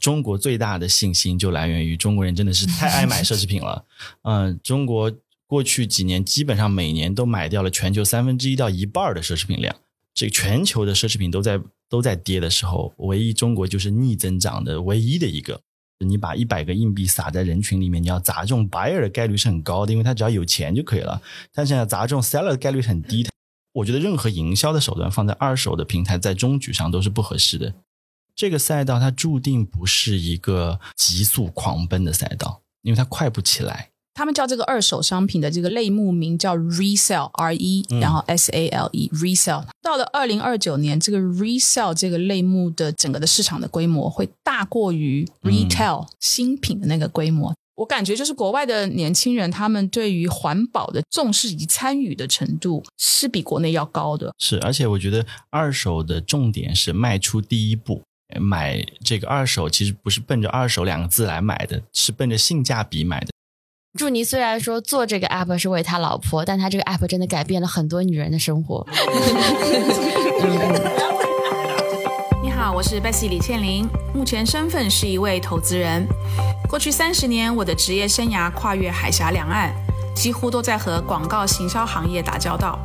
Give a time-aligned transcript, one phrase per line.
[0.00, 3.84] 中国最大的信心就来源于中国人真的是太爱买奢侈品了。
[4.22, 5.12] 嗯， 中国
[5.46, 9.76] 过去几年基本上每年都买掉了全球三分之一到一半的奢侈品量。
[10.14, 15.60] 这个全球的奢侈品都在都在跌的时候，唯一中国就是逆增长的唯一的一个。
[16.02, 21.20] 你把一百个硬币撒在人群里面，你要砸中 buyer 的概率是很高的，因为他只要有钱就可以了。
[21.52, 23.28] 但是要砸中 seller 的概率很低。
[23.72, 27.74] 我觉得任何营销的手段放在二手的平台，在中局上都是不合适的。
[28.40, 33.90] 这个赛道它注定不是一个急速狂奔的赛道，因为它快不起来。
[34.14, 39.66] 他们叫这个二手商品的这个类目名叫 resale，R E，然后 S A L E，resale。
[39.82, 47.54] 到了二零二九年，这个 resale 这个类目的整个的市场的规模会大过于 retail 新品的那个规模。
[47.74, 54.32] 我感觉就是国外的年轻人，他们对于环保的重视以及参与的程度是比国内要高的。
[54.38, 58.00] 是，而且我觉得二手的重点是迈出第一步。
[58.38, 63.28] 买这个二手其实不是奔着“二手”两个字来买的，是奔着性价比买的。
[63.98, 68.86] 祝尼虽然说做这个 app 是为他老婆，但他这个 app 真的改变了很多女人的生活。
[72.42, 76.06] 你好，我是 Bessy 李倩玲，目前身份是一位投资人。
[76.68, 79.74] 过去三十年，我的职业生涯跨越海峡两岸，
[80.14, 82.78] 几乎都在和广告行销行业打交道。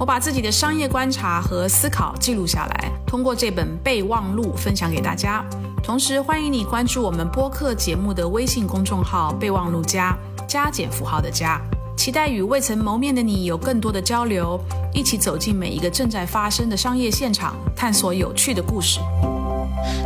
[0.00, 5.44] 我把自己的商业观察和思考记录下来，通过这本备忘录分享给大家。
[5.82, 10.16] 同时，欢迎你关注我们播客节目的微信公众号“备忘录加
[10.48, 11.60] 加减符号的加”，
[11.98, 14.58] 期待与未曾谋面的你有更多的交流，
[14.94, 19.00] 一起走进每一个正在发生的商业现场，探索有趣的故事。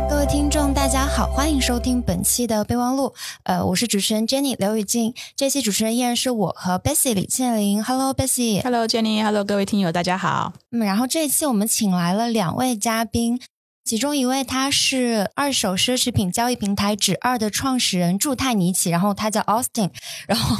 [0.09, 3.13] 各位听众，大家好，欢迎收听本期的备忘录。
[3.43, 7.83] 呃，我是主持人 Jenny 刘雨静，这期主持人依然是我和 Bessy 李倩玲。
[7.83, 8.61] Hello Bessy。
[8.63, 9.23] Hello Jenny。
[9.23, 10.53] Hello 各位听友，大家好。
[10.71, 13.39] 嗯，然后这一期我们请来了两位嘉宾，
[13.83, 19.91] 其中一位他是二手奢侈品交易平台指二的创始人祝泰尼奇，然后他叫 Austin，
[20.27, 20.55] 然后。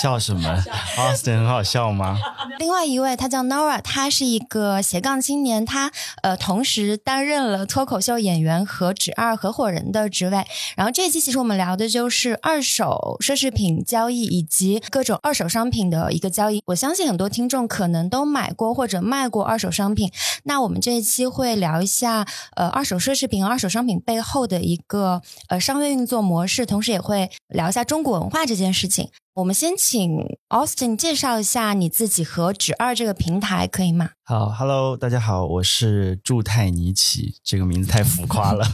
[0.00, 0.62] 笑什么？
[0.96, 2.18] Austin 很好笑吗？
[2.58, 5.90] 另外一位他叫 Nora，他是一个斜杠青年，他
[6.22, 10.44] 呃同时担任了脱口秀演员和纸二合伙人的职位。
[10.76, 16.62] 然后这一期其实我们聊的就是二手奢侈品交易以及各种二手商品的一个交易。
[16.66, 20.10] 我相信很多听众可能都买过或者卖过二手商品。
[20.44, 22.26] 那我们这一期会聊一下
[22.56, 29.10] 呃二手奢侈品、二手商品背后的一个呃商业运作模式，同时也会聊一下中国文化这件事情。
[29.34, 34.10] 我们先请 Austin 介绍一下你自己和纸二这个平台，可以吗？
[34.24, 38.66] 好，Hello，大家好，我是祝泰尼奇，这个名字太浮夸了，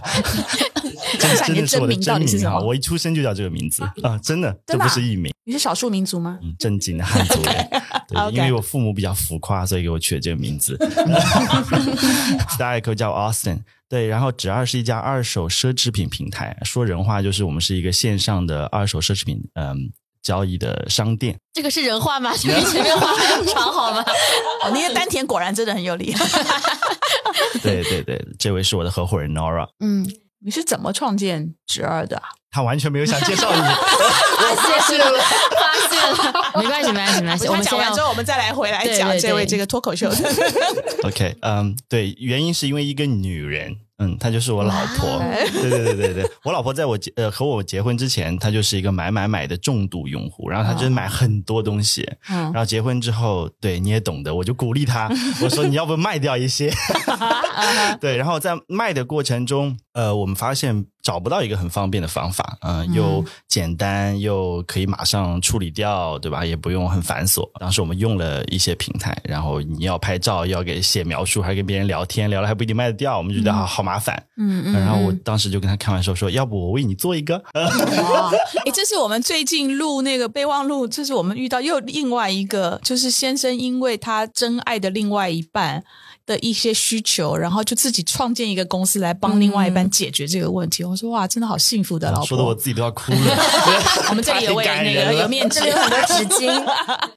[1.20, 2.58] 真真的是我的真名啊！
[2.60, 5.34] 我一出生就叫这个名字啊，真的，这不是艺名。
[5.44, 6.38] 你是少数民族吗？
[6.58, 7.68] 正经的汉族人，
[8.08, 10.78] 对，因为我父母比较浮夸，所以给我取了这个名字。
[12.58, 13.60] 大家也可以叫我 Austin。
[13.86, 19.92] 对，然后纸二是一家二手奢侈品平台，说人话就是我们是一个线上的二手奢侈品，嗯。
[20.24, 22.34] 交易的商店，这个是人话吗？
[22.36, 24.02] 前面前面话很长好吗？
[24.64, 26.12] 哦，你的丹田果然真的很有力。
[27.62, 29.68] 对对对，这位是我的合伙人 Nora。
[29.80, 30.04] 嗯，
[30.44, 32.20] 你是怎么创建侄儿的？
[32.50, 34.56] 他完全没有想介绍你，我
[34.88, 35.10] 谢谢，了，
[36.56, 37.48] 没关系，没关系，没关系。
[37.48, 40.16] 我们讲完之后，我们再来回来讲这位这个脱口秀的。
[41.04, 43.76] OK，嗯，对，原因是因为一个女人。
[43.98, 45.20] 嗯，她就是我老婆。
[45.52, 52.02] 对对对对对，我老婆在我结呃和我结婚之前，她就是一个买买买的重度用户，然后她就是买很多东西。
[52.28, 55.08] 嗯，然后结婚之后，对你也懂得，我就鼓励她，
[55.40, 56.72] 我说你要不卖掉一些。
[58.00, 66.44] 对，然后在卖的过程中，呃，我们发现找不到一个很方便的方法，嗯，又简单又可以马上处理掉，对吧？
[66.44, 67.46] 也不用很繁琐。
[67.60, 74.22] 当时我们用了一些平台，然后你要拍照，要给写描述，还跟别人聊天，聊了还不一定卖得掉，我们觉得好好麻烦。
[74.36, 74.72] 嗯嗯。
[74.72, 78.30] 然后我当时就跟他开玩笑说：“要不我为你做一个？”哇！
[78.64, 85.84] 哎，这是我们最近录那个备忘录，这是我们遇到又另外一个，就是先生因为他真爱的另外一半。
[86.26, 90.82] 的一些需求，然后就自己创建一个公司来帮另外一半解决这个问题。
[90.82, 93.18] 我说哇，真的好幸福的老婆，说的我自己都要哭了。
[94.08, 96.64] 我们这里有位那个有面 纸，有很多纸巾。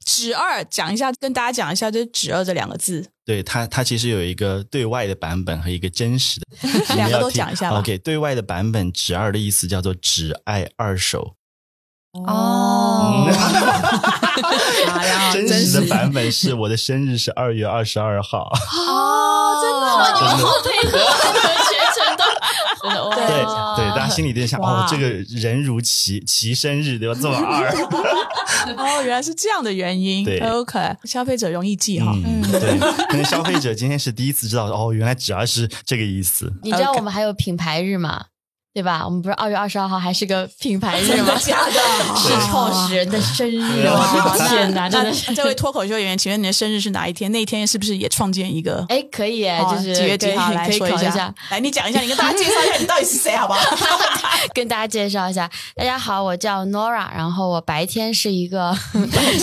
[0.06, 3.06] 纸二讲一下，跟大家讲一下，就是纸二这两个字。
[3.26, 7.70] 对它，它其实有一个对外的版本和一个真实的，两个都讲一下。
[7.78, 11.36] OK，对外的版本，纸二的意思叫做只爱二手。
[12.14, 13.28] 哦，
[15.34, 18.50] 真实的版本是我的生日是二月二十二号。
[18.50, 19.88] 哦，真的，
[20.38, 20.98] 好配合，
[21.68, 23.26] 全程都，对
[23.76, 27.70] 对，大家心里在想，哦，这个人如其其生日都要这么二。
[28.78, 30.26] 哦，原来是这样的原因。
[30.26, 32.12] 对，OK，消费者容易记哈。
[32.14, 36.52] 嗯，对，可能消费者今天是第一次知道，哦，原来只要是这个意思。
[36.64, 38.26] 你知道我们还有品牌日吗？
[38.78, 39.02] 对吧？
[39.04, 41.34] 我们不是二月二十二号还是个品牌日吗？
[41.42, 41.72] 假的，
[42.16, 44.88] 是创始人的生日，我的天哪！
[44.88, 47.32] 真的是这位脱口秀演员，请问你的生日是哪一天？
[47.32, 48.86] 那一天是不是也创建一个？
[48.90, 51.34] 哎，可以哎，就是几月几号来说一下？
[51.50, 53.60] 来，你讲一下，你跟大家介绍一下你到底是谁，好不好？
[54.54, 58.78] 跟大家介绍一下，大家好，我叫 Nora，然后我白天是一个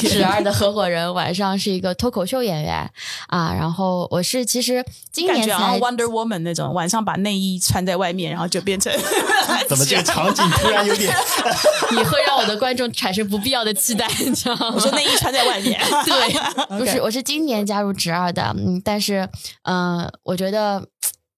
[0.08, 2.88] 十二的合伙人，晚上是一个脱口秀演员
[3.26, 3.52] 啊。
[3.52, 8.92] 然后我是其实今年才 Wonder Woman 那种，晚上把内衣穿在外面，然后就变成
[9.69, 11.15] 怎么这个场景突然有点？
[11.91, 14.73] 你会让我的观众产生不必要的期待，你知道吗？
[14.75, 16.35] 我说内衣穿在外面， 对，
[16.79, 19.29] 不是，我是今年加入直二的，嗯，但是
[19.62, 20.85] 嗯，我觉得。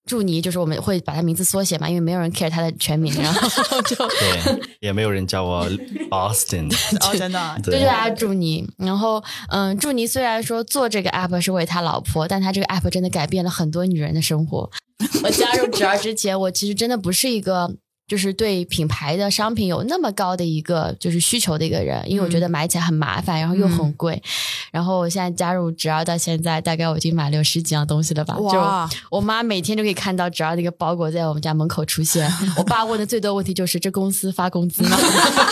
[0.09, 5.69] 祝你就是我们会把他名字缩写嘛，因为没有人 care 他的全名，然后就对，也没有人叫我
[6.13, 8.65] Austin，哦真的，对，就大家祝你。
[8.79, 14.71] 然后，嗯，祝你虽然说做这个 app 是为他老婆，但他这个 app 真的改变了很多女人的生活。
[15.25, 17.77] 我加入侄儿之前，我其实真的不是一个。
[18.07, 24.23] 就是对品牌的商品有那么高的一个就是需求的一个人，因为我觉得买起来很麻烦，然后又很贵。
[24.71, 28.37] 然后我现在加入侄儿到现在，大概我已经买了有十几样东西了吧。
[28.37, 32.33] 就我妈每天就可以看到侄儿的一个包裹在我们家门口出现。
[32.57, 34.97] 我爸问的最多问题就是：这公司发工资吗？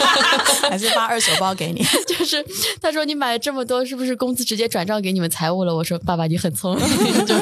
[0.71, 1.85] 还是发二手包给你？
[2.07, 2.45] 就是
[2.81, 5.75] 他说你买了这么多，是不是工资直接转账给你们财务了？
[5.75, 6.87] 我说爸爸你很聪明。
[7.27, 7.35] 就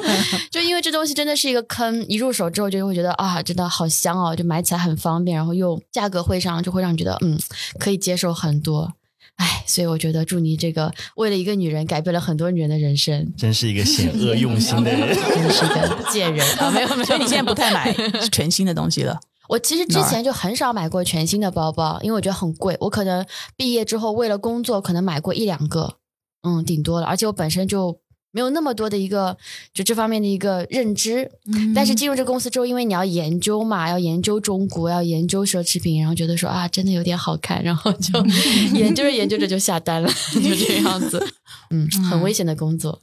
[0.50, 4.97] 就因为这东西真的是一个坑，一入手之后就会觉得啊，真的好香哦，就买起来很。
[5.02, 7.38] 方便，然后又价格会上，就会让你觉得嗯
[7.78, 8.93] 可以接受很多，
[9.37, 16.70] 哎，所以我觉得祝你这个为了一个女人改变了很多女人的人生，真是一个险恶用心的人，真是个贱人啊！
[16.70, 17.93] 没有没有， 所以你现在不太买
[18.31, 19.19] 全新的东西了。
[19.49, 22.76] 我其实之前就很少买过全新的包包，因为我觉得很贵。
[22.81, 23.26] 我可能
[23.56, 25.96] 毕业之后为了工作，可能买过一两个，
[26.43, 27.06] 嗯，顶多了。
[27.06, 28.01] 而且我本身就。
[28.32, 29.37] 没有那么多的一个
[29.73, 31.31] 就这方面的一个认知，
[31.75, 38.19] 但是进入这公司之后，因为你要研究嘛，要研究中国，要研究奢侈品，然后觉得说啊，真的有点好看，然后就
[38.75, 41.25] 研究着研究着就下单了，就这样子。
[41.75, 43.00] 嗯，很危险的工作。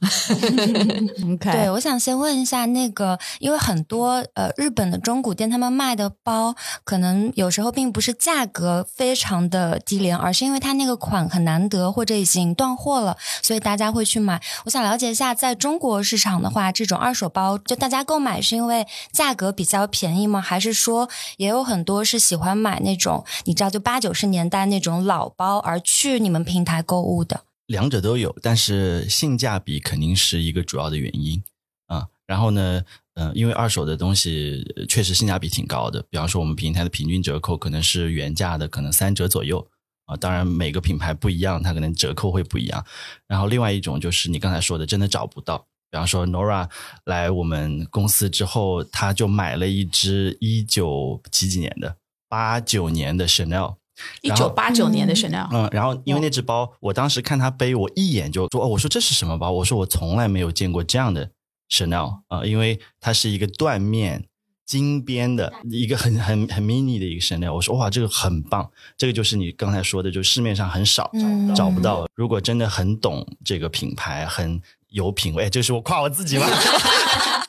[1.42, 6.54] 对，我想先问一下，那个，因为很多呃日本的中古店，他们卖的包，
[6.84, 14.40] 可能有时候并不是价格非常的低廉，而是因为它那个款很难得，或者已经断货了，所以大家会去买。
[14.64, 20.40] 我想了解一下，在中国市场的话，这种二手包，就大家购买是因为价格比较便宜吗？
[20.40, 27.42] 还是说也有很多是喜欢买那种你知道，就八九十年代那种老包而去你们平台购物的？
[27.66, 31.42] 两者都有，但是性价比肯定是一个主要的原因
[31.86, 32.08] 啊。
[32.26, 32.82] 然后呢，
[33.14, 36.02] 嗯，因为二手的东西确实性价比挺高的。
[36.10, 39.66] 比方说，我们平台的平均折扣可能是原价的可能三折左右
[40.10, 40.16] 啊。
[40.16, 42.84] 当然，每个品牌不一样，它可能折扣会不一样。
[43.26, 45.58] 然后，另外一种就是你刚才说的，真的找不到。
[45.90, 46.68] 比方说，Nora
[47.04, 51.96] 来我们公司之后，他就买了一只一九几几年的
[52.28, 53.76] 八九年的 Chanel。
[54.22, 59.50] 一九八九年的 Chanel，嗯，然后因为那只包，我当时看他背，我一眼就说哦，我说这是什么包？
[59.52, 61.30] 我说我从来没有见过这样的
[61.68, 64.24] Chanel 啊，因为它是一个缎面
[64.70, 67.52] 金边的一个很很很 mini 的一个 Chanel。
[67.52, 71.10] 我说哇，这个很棒，这个就是你刚才说的，就市面上很少
[71.56, 72.06] 找不到。
[72.14, 76.46] 如果真的很懂这个品牌，很有品味，这是我夸我自己吗？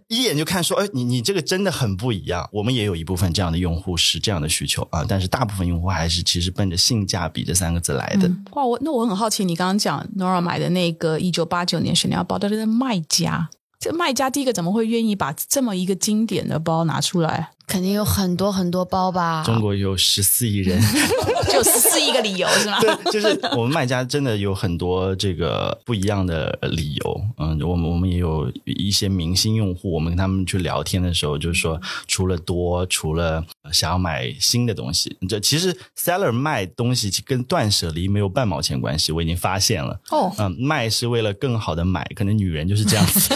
[0.08, 2.50] 一眼就看说，哎，你你这个真的很不一样。
[2.52, 8.30] 我们也有一部分这样的用户是这样的需求啊，但是大部分用户还是其实奔着性价比这三个字来的。
[8.54, 13.48] 哇，我那我很好奇，你刚刚讲 Nora 买的那个一九八九年 Chanel 包的那个卖家，
[13.82, 17.50] 这卖家第一个怎么会愿意把这么一个经典的包拿出来？
[17.72, 19.44] 肯定有很多很多包吧。
[19.46, 20.78] 中国有十四亿人，
[21.50, 22.78] 就十四亿个理由是吗？
[22.82, 27.22] 对，就是我们卖家真的有很多这个不一样的理由。
[27.38, 39.14] 嗯，我们我们也有一些明星用户，我们跟他们去聊天的时候，就是说除了多，除了想要买新的东西，这其实 seller 卖东西跟断舍离没有半毛钱关系。
[39.14, 43.34] 我已经发现了哦，嗯，卖是为了更好的买，可能女人就是这样子，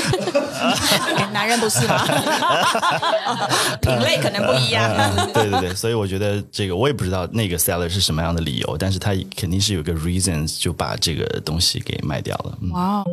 [1.31, 2.03] 男人不是吗？
[3.81, 4.24] 品类。
[4.25, 4.89] 可能不一样，
[5.33, 12.57] 对对对，所以我觉得这个我也不知道那个 seller 是什么样的理由，但是他肯定是有个 reasons 就把这个东西给卖掉了。
[12.73, 13.03] 哇！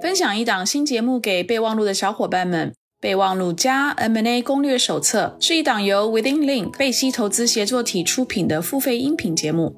[0.00, 9.74] 分享一档新节目给备忘录的小伙伴们，《备忘录加 M&A 攻略手册》是一档由 Within Link 贝西投资协作体出品的付费音频节目。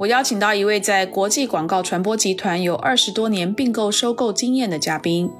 [0.00, 5.30] 我邀请到一位在国际广告传播集团有二十多年并购收购经验的嘉宾。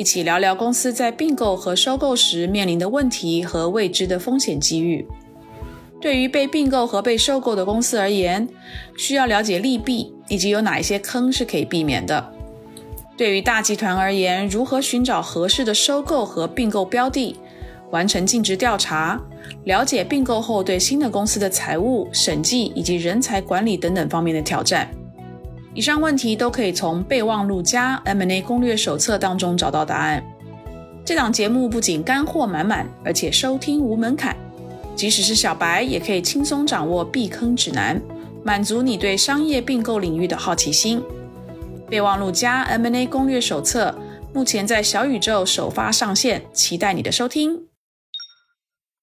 [0.00, 5.06] 一起聊聊公司在并购和收购时面临的问题和未知的风险机遇。
[6.00, 8.48] 对于被并购和被收购的公司而言，
[8.96, 12.32] 需要了解利弊以及有哪一些坑是可以避免的。
[13.14, 17.36] 对于大集团而言，如何寻找合适的收购和并购标的，
[17.90, 19.20] 完成尽职调查，
[19.64, 24.90] 了解并购后对新的公司的财务、审计以及人才管理等等方面的挑战。
[25.72, 30.22] 以上问题都可以从备忘录加 M&A 攻略手册当中找到答案。
[31.04, 34.36] 这档节目不仅干货满满，而且收听无门槛，
[34.96, 38.00] 即使是小白也可以轻松掌握避坑指南，
[38.44, 41.02] 满足你对商业并购领域的好奇心。
[41.88, 43.96] 备忘录加 M&A 攻略手册
[44.32, 47.66] 目前在小宇宙首发上线，期待你的收听。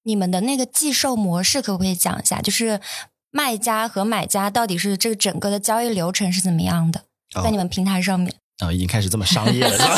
[0.04, 2.42] 你们的那个寄售模式可不可以讲一下？
[2.42, 2.80] 就是
[3.38, 7.04] 卖家和买家到底是这个整个的交易流程是怎么样的？
[7.44, 8.34] 在你们平台上面。
[8.58, 9.94] 啊、已经开始这么商业了，是吧？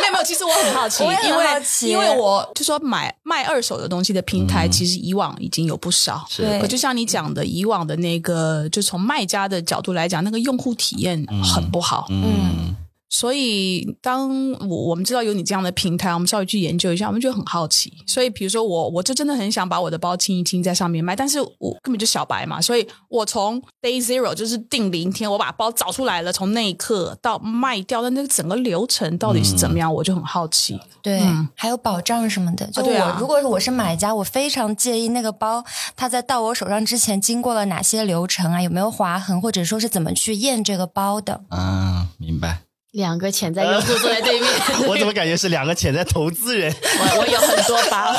[0.00, 1.44] 没有没有，其实我很好奇， 因为
[1.90, 6.24] 因为我就说买卖二手的东西的平台，其实以往已经有不少。
[6.30, 6.42] 是。
[6.42, 6.60] 对。
[6.60, 12.06] 可就像你讲的，以往的那个，就从卖家的角度来讲，那个用户体验很不好。
[12.10, 12.76] 嗯，
[13.16, 17.90] 所以，当我我们知道有你这样的平台，我们稍微去研究一下，我们就很好奇。
[18.06, 30.78] 所以，比如说我，我就真的很想把我的包清一清，在上面卖，但是我根本就小白嘛，所以我从 day zero 就是定零天，我把包找出来了，从那一刻到卖掉的那个整个流程到底是怎么样，我就很好奇。
[31.00, 32.66] 对，嗯还有保障什么的。
[32.66, 35.64] 就我、对啊如果我是买家，我非常介意那个包
[35.96, 41.40] 它在到我手上之前经过了哪些流程啊，有没有划痕，或者说是怎么去验这个包的。
[41.48, 42.60] 啊，明白。
[42.96, 44.50] 两个潜在用户坐在对面，
[44.88, 46.72] 我怎么感觉是两个潜在投资人？
[46.98, 48.16] 我我有很多包，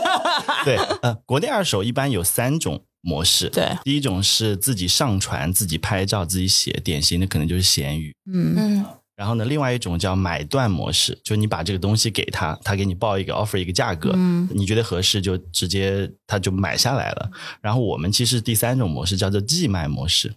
[0.64, 3.50] 对，呃，国内二手一般有三种模式。
[3.50, 8.14] 对，第一种是自己上传、自己拍照、自己写，典型的可能就是闲鱼。
[8.32, 17.30] 嗯嗯然后呢，另外一种叫买断模式，就你把这个东西给他，他给你报一个 offer 一个价格，嗯你觉得合适就直接他就买下来了。
[17.60, 20.34] 然后我们其实第三种模式叫做寄卖模式，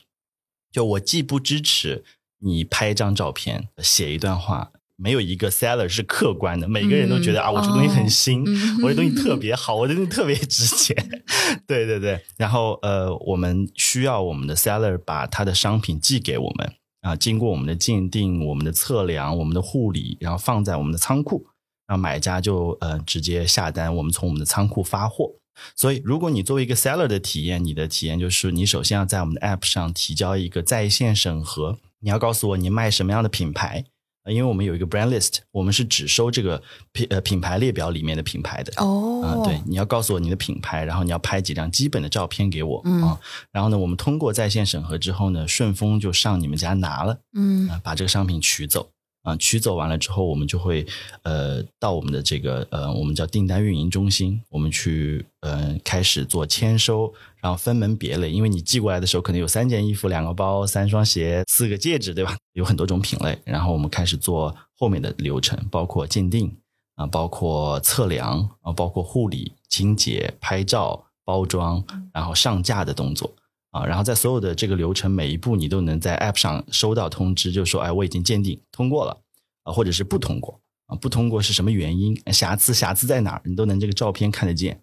[0.74, 2.04] 就我既不支持
[2.40, 4.72] 你拍一张照片写一段话。
[5.00, 10.96] 没有一个 seller 是客观的，每个人都觉得、嗯啊，我这东西很新，嗯 我这东西特别好，我这东西特别值钱。
[11.68, 21.46] 对对对，然后呃，我们需要我们的 seller 把他的商品寄给我们啊，经过我们的鉴定、我们的测量、我们的护理，然后放在我们的仓库，
[21.86, 25.32] 然后买家就呃直接下单，我们从我们的仓库发货。
[25.76, 33.86] 所以，如果你作为一个 seller 的体验，你的体验就是你首先要在我们的 app 上提交一个在线审核，你要告诉我你卖什么样的品牌。
[34.24, 36.62] 呃因为我们有一个 brand list，我们是只收这个
[36.92, 38.74] 品呃品牌列表里面的品牌的。
[38.76, 43.18] 哦啊、对，你要告诉我你的品牌，然后你要拍几张基本的照片给我啊、嗯
[43.54, 48.90] 然后呢，我们通过在线审核之后呢，顺丰就上你们家拿了，嗯啊、把这个商品取走
[49.28, 50.88] 啊、取走完了之后，我们就会
[51.24, 62.38] 呃到我们的这个呃我们叫订单运营中心，我们去呃开始做签收，然后分门别类，因为你寄过来的时候可能有三件衣服、两个包、三双鞋、四个戒指，对吧？
[62.54, 66.50] 有很多种品类，然后我们开始做后面的流程，包括鉴定
[66.96, 73.30] 啊、包括测量啊、包括护理、清洁、拍照、包装，然后上架的动作。
[73.78, 79.22] 啊，然后在所有的这个流程每一步，你都能在 App 上收到通知，就说哎，我已经鉴定通过了
[79.64, 82.20] 啊，或者是不通过啊，不通过是什么原因？
[82.32, 83.42] 瑕疵瑕疵在哪儿？
[83.46, 84.82] 你都能这个照片看得见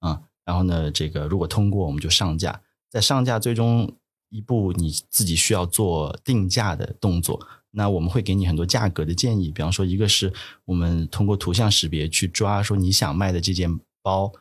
[0.00, 0.20] 啊。
[0.44, 2.60] 然后呢，这个如果通过，我们就上架，
[2.90, 3.90] 在上架最终
[4.28, 7.40] 一步，你自己需要做定价的动作。
[7.70, 10.32] 那我们会给你很多价格的建议，比方说，一个是
[10.66, 14.32] 我们通过图像识别去抓说你想卖的这件包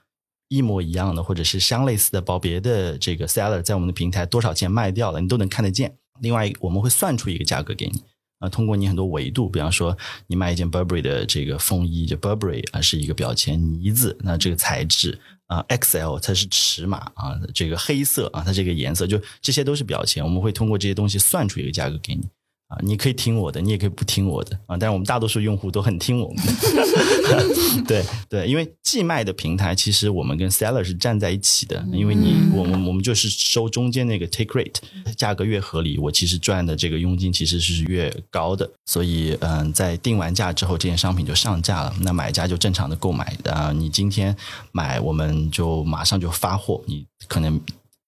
[0.50, 5.96] 一模一样的，或者是相类似的包，别的这个 seller 在我们的平台多少钱卖掉了，你都能看得见。
[6.22, 8.04] 另外，我们会算出一个价格给你
[8.40, 9.98] 啊，通过你很多维度，比方说
[10.28, 22.28] 你卖一件 Burberry 的这个风衣，就 Burberry 啊是一个标签，呢子那这个材质啊 XL 它是尺码啊，这个黑色啊它这个颜色，就这些都是标签，我们会通过这些东西算出一个价格给你。
[22.74, 24.76] 啊，你可以听我的，你也可以不听我的啊。
[24.76, 34.76] 但是我们大多数用户都很听我们的， 对对，因为寄卖的平台其实我们跟 seller 是站在一起的，因为你我们我们就是收中间那个 take rate，
[35.16, 38.70] 价格越合理，我其实赚的这个佣金其实是越高的。
[38.86, 43.72] 所以嗯，在定完价之后，这件商品就上架了，那买家就正常的购买啊。
[43.72, 44.36] 你今天
[44.72, 47.60] 买，我们就马上就发货，你可能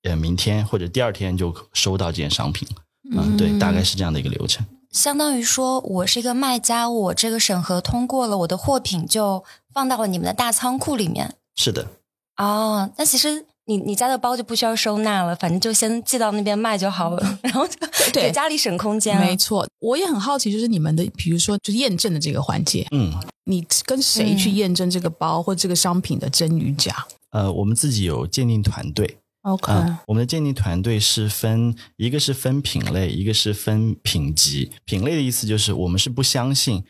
[0.03, 2.67] 呃明天或者第二天就收到这件商品
[3.11, 3.23] 了。
[3.25, 4.65] 嗯，对，大概是这样的一个流程。
[4.91, 9.43] 相当于说，我是一个卖家，我这个审核通过了，我的货品就
[9.73, 11.35] 放到了你们的大仓库里面。
[11.55, 11.87] 是的，
[12.37, 17.75] 哦，那其实你你家的包就不需要收纳了，反正就先寄到那边卖就好了， 然后就
[18.13, 19.25] 对给家里省空间了。
[19.25, 23.11] 没错，我也很好奇，就是你们的，比如说，就是验证的这个环节，嗯，
[23.43, 29.17] 你跟谁去验证这个包或这个商品的真与假呃，我们自己有鉴定团队。
[29.45, 34.71] ？OK，、嗯，我们的鉴定团队是分，一个是分品类，一个是分品级。
[34.85, 36.83] 品类的意思就是我们是不相信，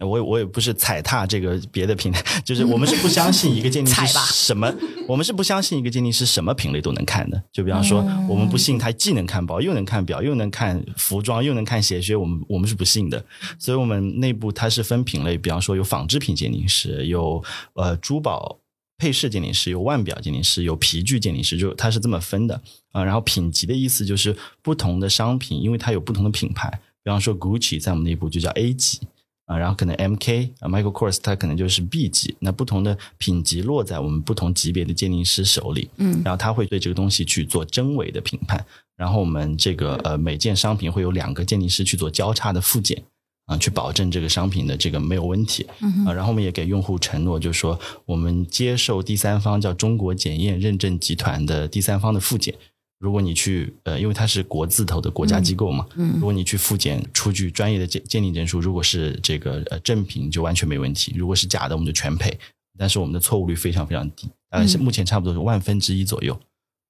[0.00, 4.74] 我也我也不是踩踏这个别的平台， 就是我们是不相信一个鉴定师什么，
[5.06, 7.40] 我们是不相信一个鉴定师什么品类都能看的。
[7.52, 13.24] 就比方说，我们不信他既能看包，又能看表，又能看服装，又能看鞋靴，我们我们是不信的。
[13.58, 17.42] 所以我们内部它是分品类，比方说有纺织品鉴定师，有
[17.74, 18.58] 呃珠宝
[19.00, 22.60] 配饰鉴定师，有腕表鉴定师，有皮具鉴定师，就它是这么分的
[22.92, 26.68] 啊、然后品级的意思就是不同的商品，因为它有不同的品牌，
[27.02, 29.00] 比方说 Gucci 在我们内部就叫 A 级。
[29.46, 38.64] 啊，然后可能 M K 啊，Michael Kors 它可能就是 B 级，那不同的品级落在我们不同级别的鉴定师手里，嗯然后他会对这个东西去做真伪的评判，
[38.96, 43.02] 然后我们这个呃每件商品会有两个鉴定师去做交叉的复检。
[43.50, 52.54] 啊，去保证这个商品的这个没有问题嗯啊，然后我们也给用户承诺，就是说我们接受第三方叫中国检验认证集团的第三方的复检。
[53.00, 62.38] 如果你去呃，因为它是国字头的国家机构嘛，嗯如果你去复检出具专业的鉴鉴定证书，如果是这个呃正品就完全没问题，如果是假的我们就全赔。
[62.78, 66.38] 但是我们的错误率非常非常低，大概是嗯目前差不多是万分之一左右。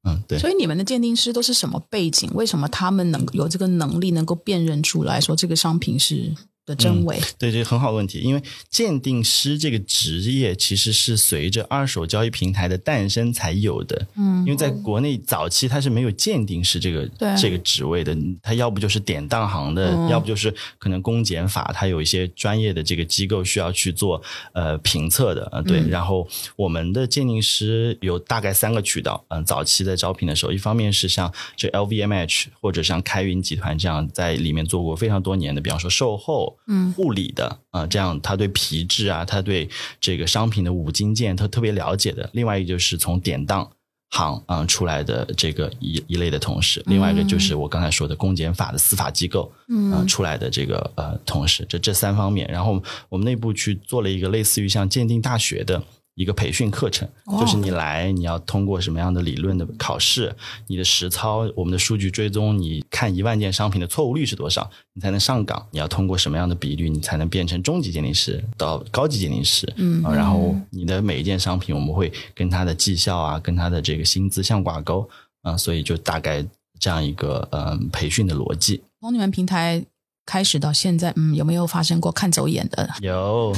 [0.02, 0.38] 嗯，对。
[0.38, 2.30] 所以你们的鉴定师都是什么背景？
[2.32, 6.32] 为什么他们能有这个能力，能够辨认出来说这个商品是
[6.70, 7.20] 的真伪？
[7.38, 14.06] 对，这个很好的问题，因为鉴定师这个职业其实是随着二手交易平台的诞生才有的。
[14.16, 24.22] 嗯因为在国内早期它是没有鉴定师这个对这个职位的，它要不就是典当行的，嗯要不就是可能公检法它有一些专业的这个机构需要去做
[24.52, 39.68] 呃评测的嗯对，嗯然后我们的鉴定师有大概三个渠道，嗯、早期在招聘的时候，一方面是像这 LVMH 或者像开云集团这样在里面做过非常多年的，比方说售后、嗯护理的啊、这样他对皮质啊，他对
[40.00, 42.30] 这个商品的五金件他特别了解的。
[42.32, 43.68] 另外一个就是从典当
[44.10, 55.82] 行啊、出来的这个一一类的同事，另外一个就是我刚才说的公检法的司法机构嗯啊、出来的这个呃同事，这这三方面，然后我们内部去做了一个类似于像鉴定大学的。
[56.14, 60.34] 一个培训课程，哦就是你来，你要通过什么样的理论的考试，
[60.66, 65.66] 你的实操，我们的数据追踪，你看一万件商品的错误率是多少，你才能上岗？
[65.70, 69.72] 你要通过什么样的比率，你才能变成中级鉴定师到高级鉴定师？
[69.76, 75.08] 嗯啊，然后你的每一件商品，我们会跟它的绩效啊，跟它的这个薪资相挂钩
[75.42, 76.44] 啊，所以就大概
[76.78, 78.82] 这样一个呃培训的逻辑。
[79.00, 79.82] 从你们平台
[80.30, 82.88] 开始到现在，嗯，有没有发生过看走眼的？
[83.00, 83.52] 有，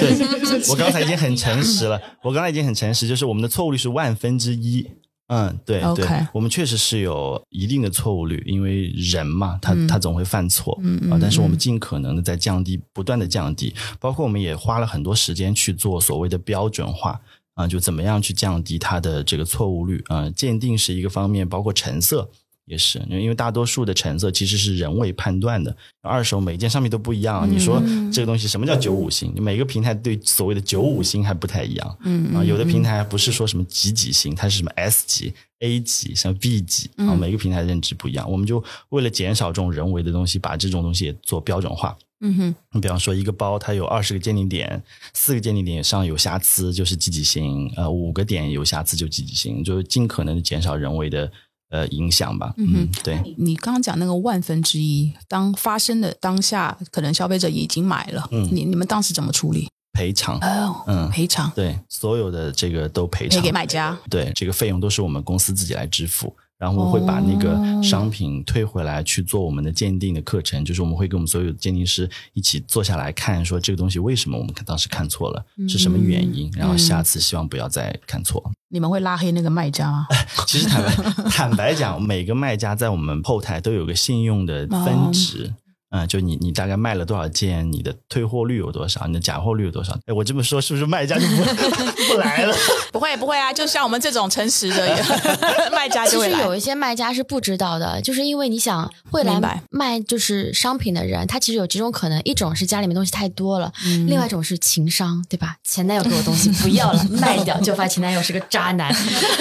[0.00, 0.18] 对
[0.68, 4.84] 我刚才已经很诚实了， 我刚才已经很诚实，就是我们的错误率是万分之一。
[5.28, 17.20] 嗯，对对，我们确实是有一定的错误率，因为人嘛，他、嗯他总会犯错，嗯嗯啊，但是我们嗯尽可能的在降低，不断的降低，包括我们也花了很多时间去做所谓的标准化。
[17.54, 20.30] 啊，就怎么样去降低它的这个错误率啊？
[20.30, 22.30] 鉴定是一个方面，包括成色
[22.68, 27.50] 也是，因为大多数的成色其实是人为判断的，二手每一件商品都不一样。
[27.50, 29.32] 你说这个东西什么叫九五星？
[29.42, 31.98] 每个平台对所谓的九五星还不太一样。
[32.04, 38.30] 嗯啊，有的平台不是说什么几几星，它是什么 S 级、A 级、像 B 级啊，每个平台认知不一样。
[38.30, 41.96] 我们就为了减少这种人为的东西，把这种东西也做标准化。
[42.20, 44.82] 嗯哼，你比方说，一个包它有二十个鉴定点，
[45.14, 51.30] 四个鉴定点上有瑕疵就是几几星，呃，五个点有瑕疵就几几星，就是尽可能的减少人为的
[51.70, 52.52] 呃影响吧。
[52.56, 53.34] 嗯哼嗯，对。
[53.36, 59.68] 你刚刚讲那个万分之一，当发生的当下，可能消费者已经买了，嗯你你们当时怎么处理？
[59.92, 63.98] 赔偿，哦，嗯赔偿对，所有的这个都赔偿赔给买家。
[64.08, 66.36] 对，这个费用都是我们公司自己来支付。
[66.58, 78.42] 然后我们会把那个商品退回来去做我们的鉴定的课程，就是我们会跟我们所有的鉴定师一起坐下来看，说这个东西为什么我们当时看错了，是什么原因，然后下次希望不要再看错。
[78.70, 80.06] 你们会拉黑那个卖家吗？
[80.46, 80.94] 其实坦白
[81.30, 85.54] 坦白讲，每个卖家在我们后台都有个信用的分值。
[85.90, 89.92] 嗯，就你你大概卖了多少件，你的退货率有多少，你的假货率有多少？
[90.06, 91.42] 哎，我这么说是不是卖家就不
[92.12, 92.54] 不来了？
[92.92, 94.96] 不会不会啊，就像我们这种诚实的
[95.72, 96.38] 卖家其就会来。
[96.38, 105.56] 实有一些卖家是不知道的，就是因为你想会来明白卖就是商品的人，他其实有几种可能，一种是家里面东西太多了，嗯另外一种是情商，对吧？
[105.64, 108.94] 前男友给我东西不要了，卖掉，就发现前男友是个渣男，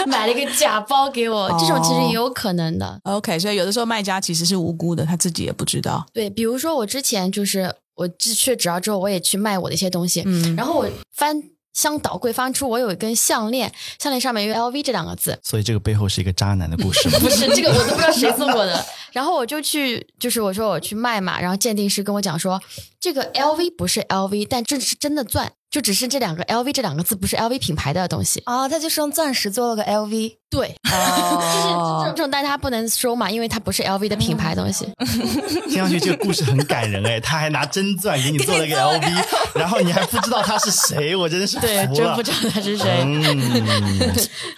[0.08, 3.00] 买了一个假包给我，这种其实也有可能的。
[3.04, 6.06] OK，所以有的时候卖家其实是无辜的，他自己也不知道。
[6.14, 11.41] 对，比如说我之前就是我去去只要之后，我也去卖我的一些东西，嗯然后我翻
[11.73, 17.17] 箱倒柜翻出我有一根项链，项链上面有 LV 这两个字，所以这个背后是一个渣男的故事吗？
[17.19, 18.86] 不是这个我都不知道谁送我的。
[19.13, 22.62] 然后我就去，就是我说我去卖嘛，然后鉴定师跟我讲说，
[23.00, 28.43] 这个 LV 不是 LV，但这是真的钻，就只是这两个 LV 这两个字不是 LV 品牌的东西。
[28.45, 32.12] 哦，他就是用钻石做了个 LV，对，哦。
[32.16, 34.88] 这种但他不能收嘛，因为它不是 LV 的品牌东西。
[35.70, 41.94] 听上去这个故事很感人哎，他还拿真钻给你做了个 LV，然后你还不知道他是谁，我真的是服对，了。
[41.94, 43.02] 真不知道他是谁。
[43.04, 43.22] 嗯。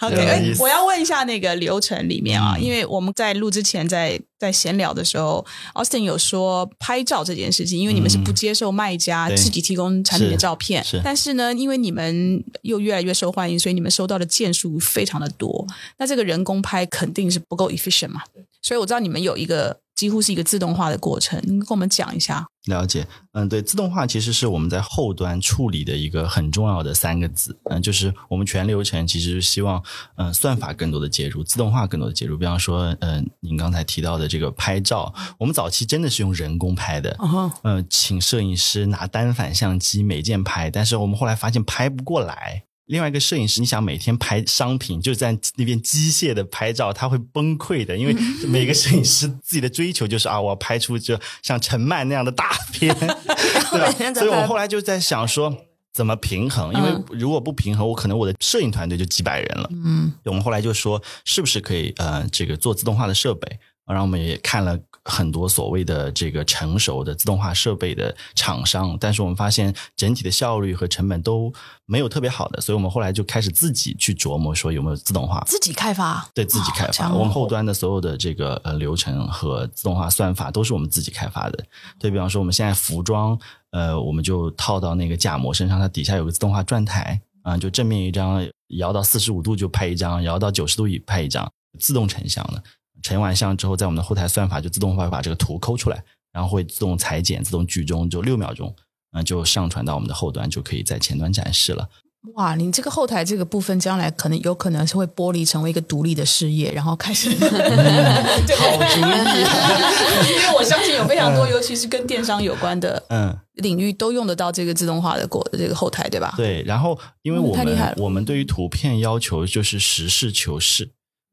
[0.00, 2.62] 哎我要问一下那个流程里面啊，嗯。
[2.64, 11.00] 因为我们在录之前在在闲聊的时候，Austin 有说拍照这件事情，因为你们是不接受卖家自己提供产品的照片，是。
[11.04, 15.66] 但是呢，因为你们又越来越受欢迎，所以你们收到的件数非常的多，
[15.98, 18.22] 那这个人工拍肯定是不够 efficient 嘛，
[18.62, 22.46] 所以我知道你们有一个几乎是一个自动化的过程，你跟我们讲一下。
[22.66, 29.82] 了解，嗯，对，自动化其实是我们在后端处理的一个很重要的三个字，嗯，就是我们全流程其实是希望，
[30.16, 32.36] 嗯，算法更多的介入，自动化更多的介入。
[32.36, 42.64] 比方说，嗯，您刚才提到的这个拍照，我们早期真的是用人工拍的，哦，呃，请摄影师拿单反相机每件拍，但是我们后来发现拍不过来。
[42.90, 48.14] 另外一个摄影师，你想每天拍商品，就在那边机械的拍照，他会崩溃的，因为
[48.46, 54.14] 每个摄影师自己的追求就是啊，我要拍出就像陈曼那样的大片， 对吧？
[54.14, 55.56] 所以我后来就在想说。
[55.92, 56.72] 怎么平衡？
[56.72, 59.68] 因为如果不平衡，我可能我的摄影团队就几百人了。
[59.72, 63.58] 嗯，我们后来就说，是不是可以呃，这个做自动化的设备？
[63.88, 64.78] 然后我们也看了
[65.10, 71.52] 很多所谓的这个成熟的自动化设备的厂商，但是我们发现整体的效率和成本都
[71.86, 75.42] 没有特别好的，所以我们后来就开始自己去琢磨说有没有自动化。
[75.46, 81.64] 自己开发，对自己开发，哦我们后端的所有的这个呃流程和自动化算法都是我们自己开发的。
[81.98, 83.36] 对比方说，我们现在服装，
[83.72, 92.62] 呃，我们就套到那个假模身上，它底下有个自动化转台，啊、就正面一张，摇到四十五度就拍一张，摇到九十度也拍一张，自动成像的。
[93.02, 98.74] 成完像之后，在我们的后台算法就自动会把这个图抠出来，然后会自动裁剪、自动聚中，就六秒钟，
[99.12, 101.88] 嗯、就上传到我们的后端，就可以在前端展示了。
[102.34, 107.30] 哇，你这个后台这个部分，将来可能有可能是会剥离成为一个独立的事业，然后开始。
[107.30, 113.34] 对好主意， 因为我相信有非常多，尤其是跟电商有关的嗯。
[113.54, 116.32] 领域，都用得到这个自动化的过这个后台，对吧？
[116.36, 120.90] 对，然后因为嗯我们、我们对于图片要求就是实事求是，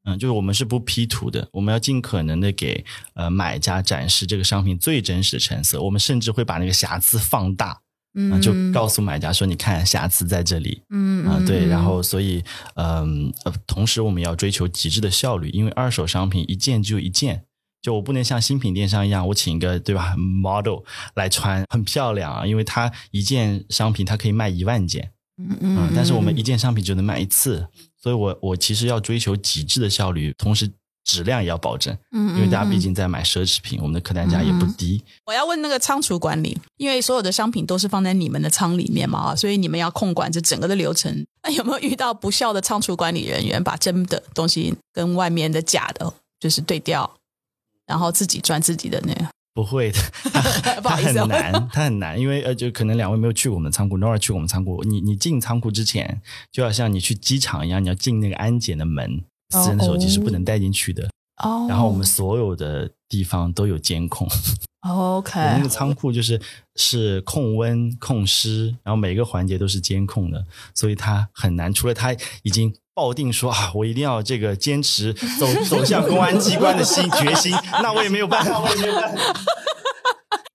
[0.08, 7.78] 嗯，就是我们是不 P 图的，我们要尽可能的给呃买家展示这个商品最真实的成色，我们甚至会把那个瑕疵放大，
[8.14, 12.42] 嗯、就告诉买家说，你看瑕疵在这里，嗯啊、对，然后所以
[12.74, 17.44] 嗯呃，同时我们要追求极致的效率，因为二手商品一件就一件。
[17.80, 20.80] 就我不能像新品电商一样，我请一个对吧 model
[21.14, 27.68] 来穿，很漂亮啊，因为它一件商品它可以卖一万件，嗯嗯，但是我们一件商品只能卖一次，
[28.02, 30.70] 所以我我其实要追求极致的效率，同时
[31.04, 35.02] 质量也要保证，嗯因为大家毕竟在买奢侈品，我们的客单价也不低。
[35.24, 41.26] 我要问那个仓储管理，因为所有的商品都是放在你们的仓里面嘛，啊，所以你们要控管这整个的流程。
[41.42, 47.10] 那有没有遇到不孝的仓储管理人员，把真的东西跟外面的假的，就是对调，
[47.86, 49.26] 然后自己赚自己的那个？
[49.58, 49.98] 不会的，
[50.62, 54.84] 它不好意思哦很难，它很难，因为呃，就可能两位没有去过我们的仓库，Nora 去过我们仓库。
[54.84, 61.08] 你你进仓库之前，就要像你去机场一样，你要进那个安检的门，私人的手机是不能带进去的。
[61.42, 64.28] 哦然后我们所有的地方都有监控
[64.82, 66.40] ，OK， 我们那个仓库就是
[66.76, 71.72] 是控温、控湿，然后每个环节都是监控的，所以它很难。
[71.74, 79.22] 除了它已经抱定说啊，我一定要这个坚持走走向公安机关的心决心， 那我也没有办法，我也没有办法。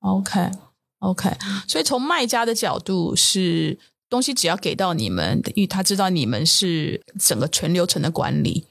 [0.01, 0.51] OK
[0.99, 1.29] OK，
[1.69, 3.79] 所以从卖家的角度是
[4.09, 8.65] 东西只要给到你们，因为他知道你们是整个全流程的管理，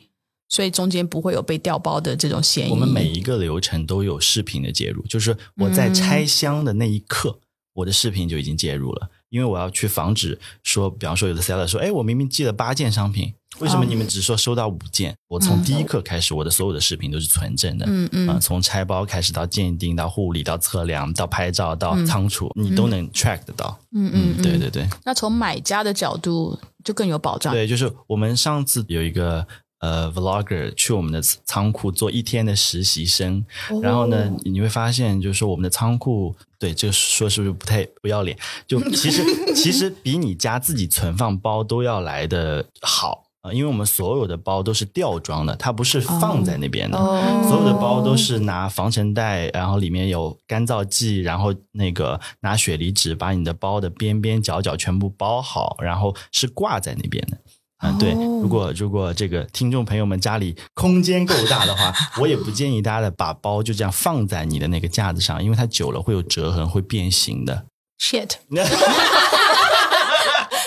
[0.50, 2.70] 所以中间不会有被调包的这种嫌疑。
[2.70, 7.38] 我们每一个流程都有视频的介入，就是我在拆箱的那一刻，
[7.72, 13.32] 我的视频就已经介入了，因为我要去防止说，比方说有的 seller 说，哎，我明明寄了八件商品，
[13.62, 15.14] 为什么你们只说收到五件？
[15.28, 23.78] 我从第一刻开始，我的所有的视频都是存证的，嗯嗯啊从拆包开始到鉴定，到护理，到测量，到拍照，到仓储，你都能 track 得到。
[23.94, 24.86] 嗯嗯，对对对。
[25.04, 27.54] 那从买家的角度就更有保障。
[27.54, 29.46] 对，就是我们上次有一个
[29.78, 33.44] 呃 vlogger 去我们的仓库做一天的实习生，
[33.80, 38.36] 然后呢，你会发现就是说我们的仓库，对这个说是不是不太不要脸？
[38.66, 39.22] 就其实
[39.54, 43.24] 其实比你家自己存放包都要来的好。
[43.42, 46.96] 啊，因为我们所有的包都是吊装的，它不是放在那边的。
[46.96, 57.36] 哦所有的包都是拿防尘袋，然后里面有干燥剂，然后那个拿雪梨纸把你的包的边边角角全部包好，然后是挂在那边的。
[57.84, 58.12] 嗯，对。
[58.12, 67.64] 如果如果这个听众朋友们家里空间够大的话，我也不建议大家的把包就这样放在你的那个架子上，因为它久了会有折痕，会变形的。
[68.00, 68.34] Shit。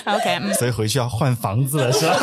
[0.05, 2.15] OK，嗯所以回去要换房子了，是吧？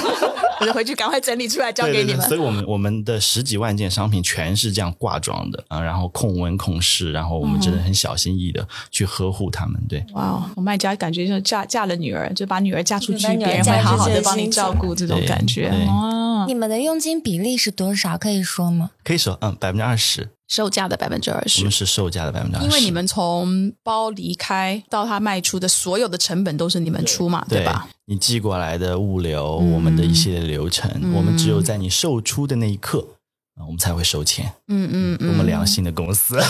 [0.63, 2.29] 我就回去赶快整理出来交对对对，给你们。
[2.29, 9.81] 所以我们我们的十几万件商品全是这样挂装的啊，然后控温控湿，然后我们真的很小心翼翼的去呵护他们。
[9.89, 15.73] 对，哇哦，我卖家感觉就嫁嫁了女儿，就把女儿嫁出去，别人会好好的的帮你照顾，这种感觉。
[16.47, 18.17] 你们的佣金比例是多少？
[18.17, 18.91] 可以说吗？
[19.05, 27.89] 可以说嗯，百分之二十，售价的百分之二十我们，是售价的百分之二十，因为你们从包离开到它卖出的所有的成本都是你们出嘛，对吧？？
[28.05, 32.99] 你寄过来的物流，嗯我们的一系列流程，嗯我们只有在你售出的那一刻，
[33.57, 34.53] 啊，我们才会收钱。
[34.69, 35.29] 嗯嗯嗯。
[35.29, 36.37] 多么良心的公司！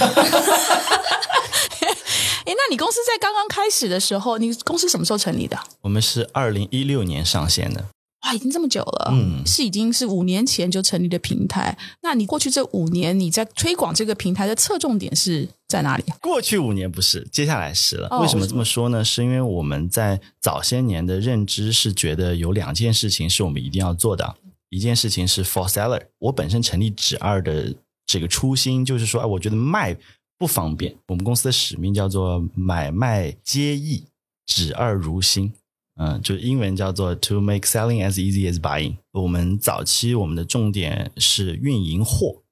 [2.44, 5.56] 哎，那你公司在刚刚开始的时候，你公司什么时候成立的？
[5.82, 7.84] 我们是二零一六年上线的，
[8.22, 11.76] 哇，已经这么久了，嗯是已经是五年前就成立的平台。
[12.02, 16.04] 那你过去这五年，你在推广这个平台的侧重点是在哪里？
[16.20, 18.08] 过去五年不是，接下来是了。
[18.10, 19.04] 哦为什么这么说呢？
[19.04, 24.36] 是因为我们在早些年的认知是觉得有两件事情是我们一定要做的。
[24.70, 27.74] 一件事情是 for seller，我本身成立指二的
[28.06, 29.94] 这个初心就是说，哎，我觉得卖
[30.38, 30.96] 不方便。
[31.08, 34.04] 我们公司的使命叫做买卖皆易，
[34.46, 35.52] 指二如新。
[35.96, 38.96] 嗯，就英文叫做 to make selling as easy as buying。
[39.12, 42.42] 我们早期我们的重点是运营货，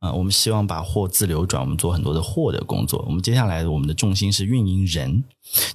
[0.00, 3.02] 啊、我们希望把货自流转，我们做很多的货的工作。
[3.06, 5.24] 我们接下来我们的重心是运营人，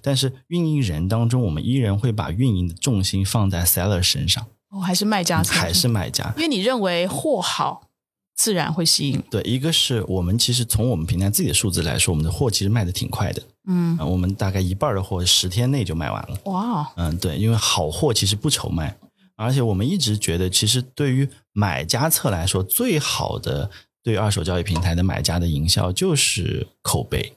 [0.02, 5.44] 但是运营人当中，我们依然会把运营的重心放在 seller 身上，哦，还是卖家？
[5.44, 6.32] 还是卖家。
[6.38, 7.85] 因为你认为货好，
[8.36, 9.24] 自然会吸引。
[9.32, 16.38] 对，一个是我们其实从我们平台自己的数字来说，我们的货其实卖的挺快的，嗯，啊我们大概一半的货十天内就卖完了。
[16.46, 18.98] 哇，嗯，对，因为好货其实不愁卖，
[19.36, 23.72] 而且我们一直觉得，其实对于买家侧来说，最好的
[24.04, 27.34] 对二手交易平台的买家的营销就是口碑。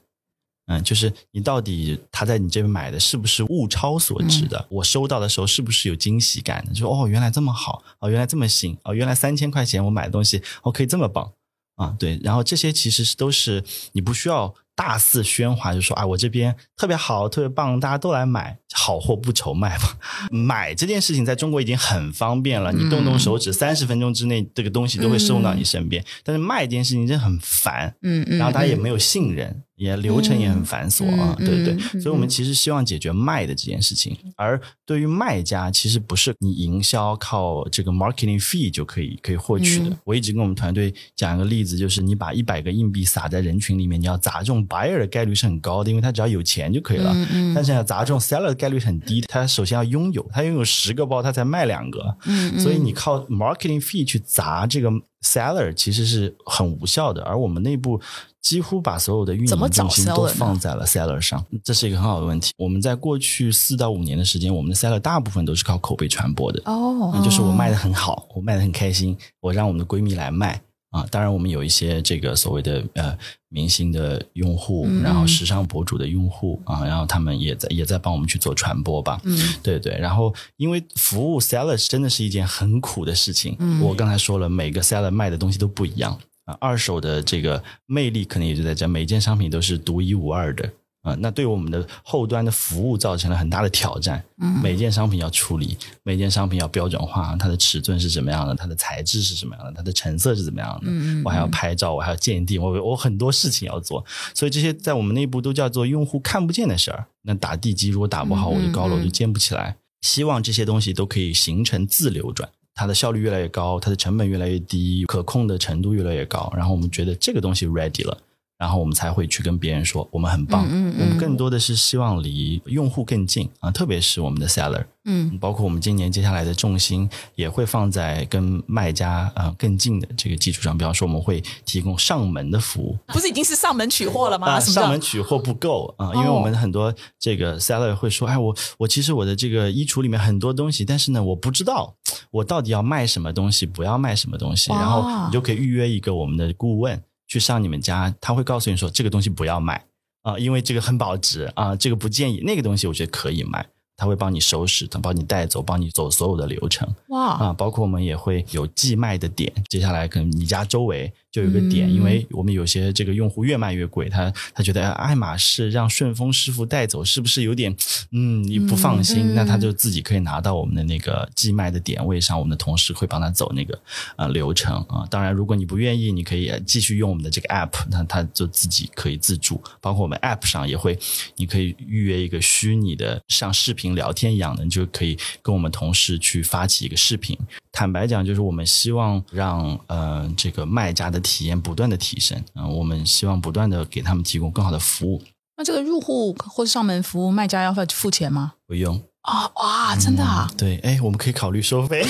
[0.69, 4.63] 嗯，就是你到底他在你这边买的是不是物超所值的？
[4.69, 6.71] 我收到的时候是不是有惊喜感的？
[6.71, 11.31] 就哦，原来这么好，哦，原来这么新，哦，原来三千块钱我买的东西，哦，可以这么棒
[11.75, 11.95] 啊！
[11.97, 19.83] 对，然后这些其实是都是你不需要大肆喧哗，就说啊，我这边特别好，特别棒，大家都来买，好货不愁卖嘛。
[20.31, 26.03] 买这件事情在中国已经很方便了，你动动手指，三十分钟之内这个东西都会送到你身边。
[26.23, 39.89] 但是卖这件事情真的很烦，嗯嗯，然后大家也嗯没有信任，也流程也很繁琐啊，嗯对对对，所以我们其实希望解决卖的这件事情，而对于卖家，其实不是你营销靠这个 marketing fee 就可以可以获取的。
[39.89, 47.13] 嗯我一直跟我们团队讲一个例子，就是你把一百个硬币撒在人群里面，你要砸中 buyer 的概率是很高的，因为他只要有钱就可以了。
[47.53, 52.15] 但是要砸中 seller 的概率很低，他首先要拥有，他拥有十个包，他才卖两个。
[52.25, 54.91] 嗯嗯所以你靠 marketing fee 去砸这个
[55.23, 57.99] seller 其实是很无效的，而我们内部
[58.41, 62.51] 几乎把所有的运营重心都放在了 seller 上，这是一个很好的问题。
[62.57, 70.61] 我们在过去四到五年的时间，我们的 seller 大部分都是靠口碑传播的，哦嗯就是我卖的很好，我卖的很开心，我让我们的闺蜜来卖。
[70.91, 73.15] 啊，当然，我们有一些这个所谓的呃
[73.49, 79.21] 明星的用户，嗯然后时尚博主的用户啊，然后他们也在也在帮我们去做传播吧。
[79.23, 83.55] 嗯对对，然后因为服务 seller 真的是一件很苦的事情。
[83.59, 90.67] 嗯我刚才说了，每个 seller 卖的东西都不一样啊，二手的这个魅力可能也就在这，每件商品都是独一无二的
[91.01, 91.15] 啊。
[91.19, 94.23] 那对我们的后端的服务造成了很大的挑战。
[94.41, 107.05] 嗯每件商品要处理，每件商品要标准化，它的尺寸是什么样的，它的材质是什么样的，它的成色是怎么样的，嗯嗯我还要拍照，我还要鉴定，我我很多事情要做，所以这些在我们内部都叫做用户看不见的事儿。
[107.23, 109.75] 那打地基如果打不好，嗯我的高楼嗯就建不起来。
[110.01, 112.49] 希望这些东西都可以形成自流转。
[112.73, 116.49] 它的效率越来越高，它的成本越来越低，可控的程度越来越高。
[116.55, 118.17] 然后我们觉得这个东西 ready 了，
[118.59, 120.65] 然后我们才会去跟别人说我们很棒。
[120.67, 124.85] 嗯嗯嗯我们更多的是希望离用户更近啊，特别是我们的 seller。
[125.05, 132.97] 嗯包括我们今年接下来的重心也会放在跟卖家啊、呃更近的这个基础上，比方说我们会提供上门的服务。
[133.07, 134.59] 不是已经是上门取货了吗？
[134.59, 141.95] 上门取货不够啊、因为我们很多这个 seller 会说，哎，我我其实我的这个衣橱里面很多东西，但是呢，我不知道
[142.29, 149.85] 我到底要卖什么东西，不要卖什么东西，然后你就可以预约一个我们的顾问去上你们家，他会告诉你说这个东西不要买
[150.23, 153.65] 啊、因为这个很保值啊、这个不建议，那个东西我觉得可以买。
[153.95, 156.87] 他会帮你收拾，他帮你带走，帮你走所有的流程。
[157.09, 167.75] 哇啊，包括我们也会有寄卖的点，接下来可能你家周围就有个点，嗯因为我们有些这个用户越卖越贵，他他觉得哎爱马仕让顺丰师傅带走是不是有点
[168.11, 169.33] 嗯你不放心？
[169.33, 173.79] 嗯那他就自己可以拿到我们的那个寄卖的点位上，我们的同事会帮他走那个
[174.15, 175.05] 呃流程啊。
[175.09, 180.97] 当然，如果你不愿意，你可以呃继续用我们的这个 app，那他就自己可以自助，包括我们 app 上也会，
[181.35, 187.37] 你可以预约一个虚拟的像视频聊天一样的，你就可以跟我们同事去发起一个视频，
[187.71, 195.21] 坦白讲，就是我们希望让呃这个卖家的体验不断的提升，嗯、我们希望不断的给他们提供更好的服务。
[195.57, 198.53] 那这个入户或是上门服务，卖家要付钱吗？
[198.67, 200.49] 不用啊、哇，真的啊！
[200.57, 202.01] 对，哎，我们可以考虑收费。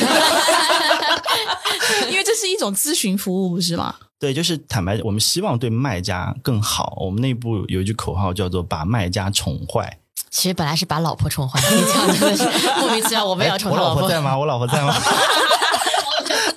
[2.09, 3.95] 因为这是一种咨询服务，不是吗？
[4.19, 6.95] 对，就是坦白，我们希望对卖家更好。
[7.01, 9.97] 我们内部有一句口号叫做“把卖家宠坏
[10.29, 12.43] 其实本来是把老婆宠坏，你这样真的是
[12.79, 13.25] 莫名其妙。
[13.25, 13.33] 我”。
[13.35, 14.37] 们也要宠哎我老婆在吗？
[14.37, 14.93] 我老婆在吗？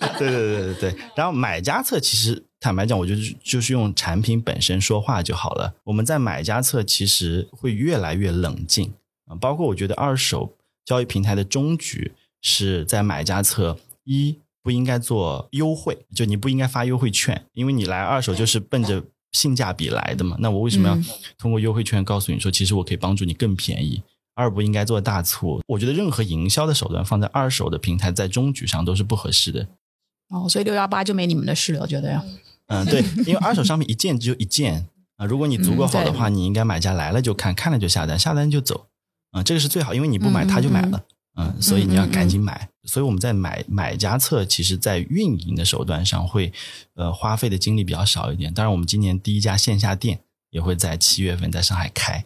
[0.19, 0.97] 对对对对对。
[1.17, 5.75] 然后买家侧其实坦白讲，我觉得就是用产品本身说话就好了。
[5.85, 8.93] 我们在买家侧其实会越来越冷静
[9.27, 14.39] 啊，包括我觉得二手交易平台的终局是在买家侧一。
[14.65, 20.37] 不应该做优惠，就你不应该发优惠券，因为你来二手就是奔着性价比来的嘛。
[20.39, 21.05] 那我为什么要嗯
[21.37, 24.01] 通过优惠券告诉你说，其实我可以帮助你更便宜？
[24.37, 25.61] 二不应该做大促。
[25.67, 29.67] 我觉得任何营销的手段放在二手的平台，在中局上都是不合适的。
[30.33, 32.21] 哦，所以六幺八就没你们的事了，我觉得。
[32.67, 38.87] 嗯，对，因为二手商品一件只有一件啊、如果你足够好的话，你应该买家来了就看，看了就下单，下单就走。
[39.31, 41.05] 啊、这个是最好，因为你不买嗯他就买嗯了。
[41.35, 42.69] 嗯，所以你要赶紧买。
[42.85, 46.53] 所以我们在买买家侧，其实在运营的手段上会，
[46.95, 48.53] 呃，花费的精力比较少一点。
[48.53, 52.25] 当然，我们今年第一家线下店也会在七月份在上海开，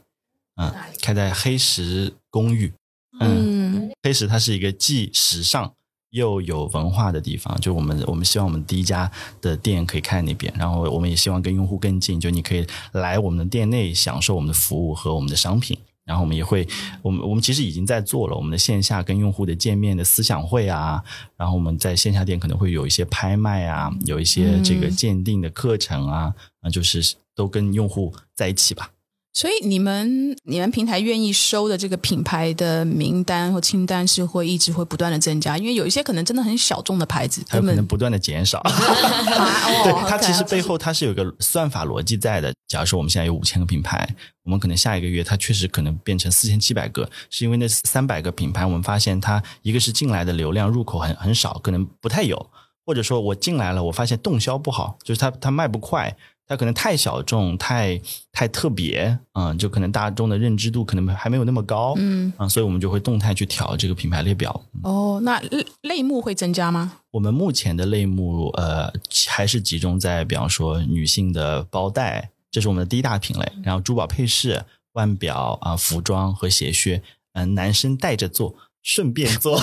[0.56, 2.72] 嗯，开在黑石公寓。
[3.20, 5.72] 嗯，嗯，黑石它是一个既时尚
[6.16, 9.10] 又有文化的地方，就我们我们希望我们第一家
[9.42, 15.78] 的店可以开在那边，然后我们也希望跟用户更近，就你可以来我们的店内享受我们的服务和我们的商品。
[16.06, 16.64] 然后我们也会，
[17.02, 21.02] 我们我们其实已经在做了我们的线下跟用户的见面的思想会啊，
[21.36, 28.88] 然后我们在线下店可能会有一些拍卖啊，有一些这个鉴定的课程啊，啊，就是都跟用户在一起吧。
[29.36, 38.60] 所以你们你们平台愿意收的这个品牌的名单或清单是会一直会不断的增加，因为有一些可能真的很小众的牌子，它可能不断的减少。
[38.64, 38.72] 啊
[39.84, 42.50] 对，哦它其实背后它是有一个算法逻辑在的。
[42.66, 44.08] 假如说我们现在有五千个品牌，
[44.42, 52.50] 我们可能下一个月它确实可能变成四千七百个，是因为那三百个品牌，我们发现它一个是进来的流量入口很很少，可能不太有，
[52.86, 56.16] 或者说我进来了，我发现动销不好，就是它它卖不快。
[56.48, 64.64] 它可能太小众、太太特别，嗯，就可能大众的认知度可能还没有那么高，嗯嗯，所以我们就会动态去调这个品牌列表。
[64.82, 66.98] 哦，那类类目会增加吗？
[67.10, 68.92] 我们目前的类目，呃，
[69.28, 73.52] 还是集中在比方说女性的包袋，这是我们的第一大品类。
[73.64, 79.58] 然后珠宝配饰、腕表啊、服装和鞋靴，嗯、男生带着做，顺便做，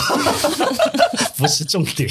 [1.38, 2.10] 不是重点。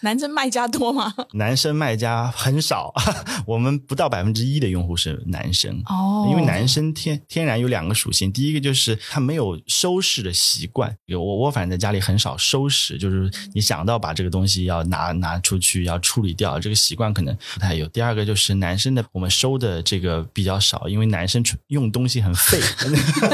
[0.02, 1.14] 男生卖家多吗？
[1.32, 2.92] 男生卖家很少，
[3.46, 5.82] 我们不到百分之一的用户是男生。
[5.86, 10.94] 哦因为男生天天然有两个属性，第一个就是他没有收拾的习惯。
[11.06, 17.86] 有我我反正在家里很少收拾，就是你想到把这个东西要拿拿出去要处理掉，这个习惯可能不太有。
[17.88, 22.60] 第二个就是男生的我们收的这个比较少，因为男生用东西很费，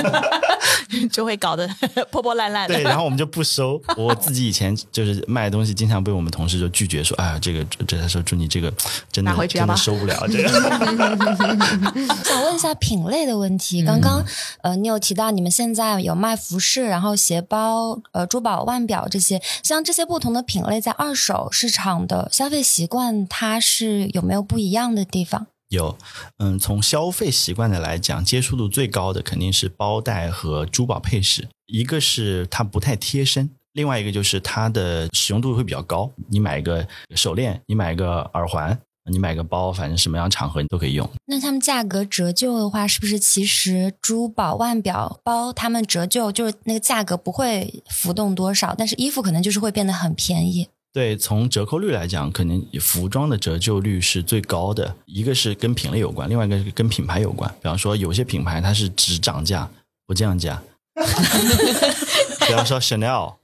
[1.13, 1.69] 就会搞得
[2.11, 2.75] 破破烂烂的。
[2.75, 3.81] 对，然后我们就不收。
[3.97, 8.73] 我自己以前就是卖东西，经常被我们同事就拒绝说，哎呀，这个这他说祝你这个
[9.11, 10.49] 真的拿回去真的受不了这个。
[12.25, 13.85] 想问一下品类的问题。
[13.85, 14.25] 刚刚
[14.63, 25.47] 呃，你有提到你们现在有卖服饰，然后鞋包、呃珠宝、腕表这些，像这些不同的品类，在二手市场的消费习惯，它是有没有不一样的地方？
[25.69, 25.99] 有，
[26.39, 31.49] 嗯，从消费习惯的来讲，接触度最高的肯定是包袋和珠宝配饰。
[31.67, 36.11] 一个是它不太贴身，另外一个就是它的使用度会比较高。
[36.31, 38.77] 你买一个手链，你买一个耳环，
[39.11, 41.09] 你买个包，反正什么样场合你都可以用。
[41.27, 50.67] 那他们价格折旧的话，是不是其实珠宝、腕表、包，他们折旧就是那个价格不会浮动多少，但是衣服可能就是会变得很便宜。
[50.95, 54.97] 对，从折扣率来讲，可能服装的折旧率是最高的。
[55.05, 57.51] 一个是跟品类有关，另外一个是跟品牌有关。
[57.61, 59.69] 比方说，有些品牌它是只涨价
[60.07, 60.63] 不降价，
[60.97, 63.35] 比方说 Chanel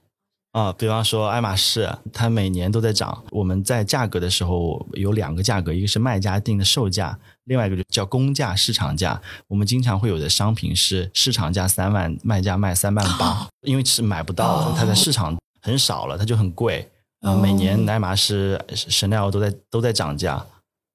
[0.53, 3.23] 啊，比方说爱马仕，它每年都在涨。
[3.31, 9.19] 我们在价格的时候有两个价格，一个是卖家定的售价，另外一个就叫公价市场价。
[9.47, 16.87] 我们经常会有的商品是市场价三万，卖家卖三万八，因为是买不到的，它在市场很少了，它就很贵。
[17.21, 20.45] 啊、每年爱马仕、Chanel 都在都在涨价。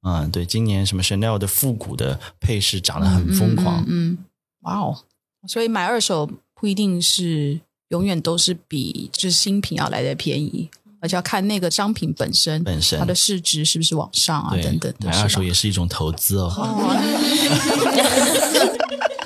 [0.03, 3.81] 嗯，对，今年什么 Chanel 的复古的配饰涨得很疯狂。
[3.81, 4.19] 嗯，嗯嗯
[4.61, 4.99] 哇哦！
[5.49, 10.69] 所以买二手不一定是永远都是比就是新品要来的便宜。
[11.01, 15.07] 而且要看那个商品本身，本身它的市值是不是往上啊，等等的。
[15.07, 16.53] 买二手也是一种投资哦。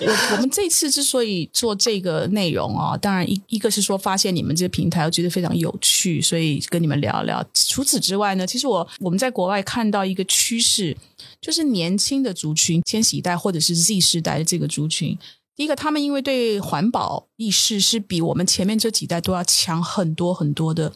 [0.05, 7.43] 我我们这次之所以做这个内容啊，当然一一个是说发现你们这个平台，我觉得非常有趣，所以跟你们聊聊。
[7.55, 10.95] 除此之外呢，其实我我们在国外看到一个趋势，
[11.41, 15.17] 就是年轻的族群，千禧一代或者是 Z 世代的这个族群。
[15.63, 20.93] 一个，他们因为对环保意识是比我们前面这几代都要强很多很多的，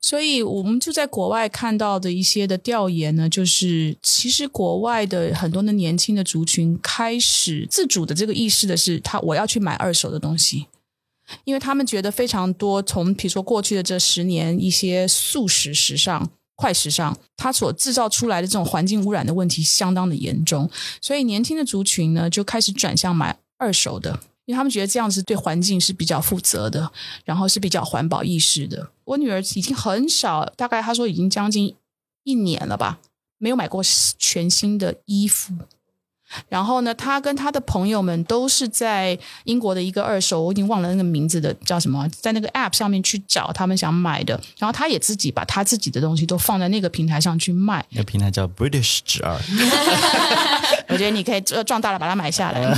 [0.00, 10.66] 所以我们就在国外看到的一些的调研呢，就是其实国外的很多的年轻的族群开始自主的这个意识的是，他我要去买二手的东西，
[11.44, 16.30] 因为他们觉得非常多从比如说过去的这十年一些速食时尚。
[16.56, 20.68] 快时尚，它所制造出来的这种环境污染的问题相当的严重，
[21.00, 26.90] 所以年轻的族群呢就开始转向买二手的，因为他们觉得这样子对环境是比较负责的，
[27.24, 28.90] 然后是比较环保意识的。
[29.04, 31.76] 我女儿已经很少，大概她说已经将近
[32.24, 32.98] 一年了吧，
[33.36, 33.82] 没有买过
[34.18, 35.54] 全新的衣服。
[36.48, 44.40] 然后呢，他跟他的朋友们都是在英国的一个二手，我已经忘了那个名字的叫什么，在那个 App 上面去找他们想买的。
[44.58, 47.84] 然后他也自己把他自己的东西都放在那个平台上去卖。
[47.90, 49.36] 那个平台叫 British 之二，
[50.88, 52.72] 我觉得你可以呃壮大了把它买下来。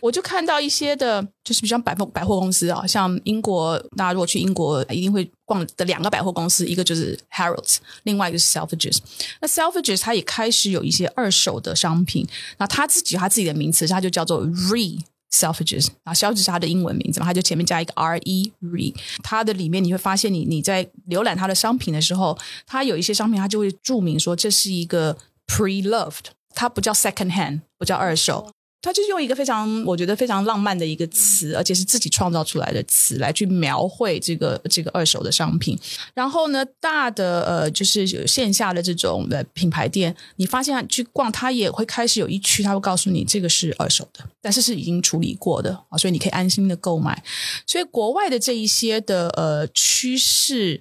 [0.00, 8.98] 我就看到一些的，就是比如像百货百货公司啊，像英国，大家如果去英国一定会逛的两个百货公司，一个就是 Harrods，另外一个是 Selfridges。
[9.40, 12.26] 那 Selfridges 它也开始有一些二手的商品，
[12.58, 15.00] 那它自己它自己的名词，它就叫做 Re。
[15.30, 28.50] Selfridges 啊，Selfridges 是它的英文名字嘛，它就前面加一个 R E Re，它的里面你会发现你你在浏览它的商品的时候，它有一些商品它就会注明说这是一个 pre-loved，它不叫 second hand，不叫二手。
[28.80, 35.78] 它就是用一个非常，我觉得非常浪漫的一个词，而且是自己创造出来的词来去描绘这个这个二手的商品。
[36.14, 47.22] 然后呢，大的呃，就是有线下的这种的品牌店，你发现去逛，它也会开始有一区，它会告诉你这个是二手的，但是是已经处理过的啊，所以你可以安心的购买。
[47.66, 50.80] 所以国外的这一些的呃趋势。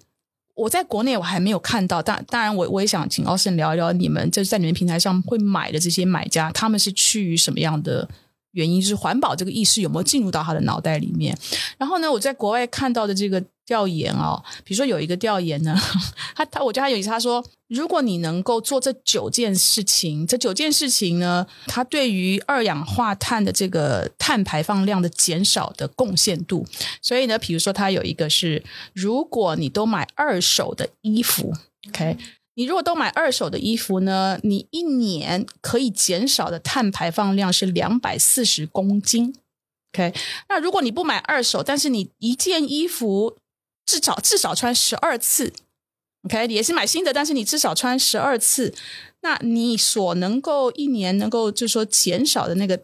[0.58, 8.10] 我在国内我还没有看到，但当然我我也想请奥森聊一聊，你们就是在你们平台上会买的这些买家，他们是趋于什么样的
[8.58, 8.82] 原因？
[8.82, 11.38] 就是环保这个意识有没有进入到他的脑袋里面？
[11.78, 15.80] 然后呢，我在国外看到的这个调研哦，比如说有一个调研呢，
[16.36, 26.66] 他他我觉得他有意思，他说如果你能够做这九件事情，这九件事情呢，它对于二氧化碳的这个碳排放量的减少的贡献度，
[27.01, 31.53] 所以呢，比如说他有一个是，如果你都买二手的衣服
[31.89, 32.18] ，OK。
[32.58, 39.36] 你如果都买二手的衣服呢，你一年可以减少的碳排放量是两百四十公斤。
[39.93, 40.12] OK，
[40.49, 43.38] 那如果你不买二手，但是你一件衣服
[43.86, 45.53] 至少至少穿十二次
[46.24, 48.74] ，OK，也是买新的，但是你至少穿十二次，
[49.22, 52.82] 那你所能够一年能够就是说减少的那个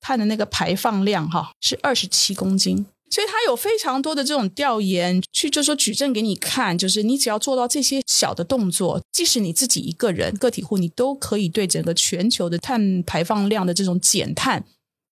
[0.00, 2.86] 碳的那个排放量哈是二十七公斤。
[3.10, 14.64] 所以他有非常多的这种调研，去就说举证给你看，就是你只要做到这些小的动作，即使你自己一个人个体户，你都可以对整个全球的碳排放量的这种减碳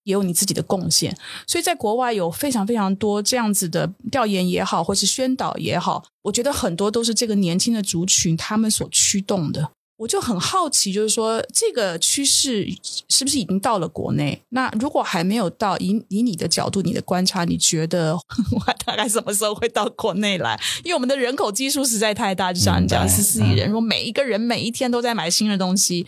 [0.05, 1.17] 也有你自己的贡献。
[1.47, 9.71] 所以在国外有非常非常多这样子的调研也好，或是宣导也好，我觉得很多都是这个年轻的族群他们所驱动的。
[9.97, 12.67] 我就很好奇，就是说这个趋势
[13.09, 14.43] 是不是已经到了国内？
[14.51, 18.15] 那如果还没有到，以以你的角度、你的观察，你觉得
[18.53, 20.61] 我大概什么时候会到国内来？
[20.85, 26.07] 因为我们的人口基数实在太大，就像你讲十四亿人，如果每一个人每一天都在买新的东西，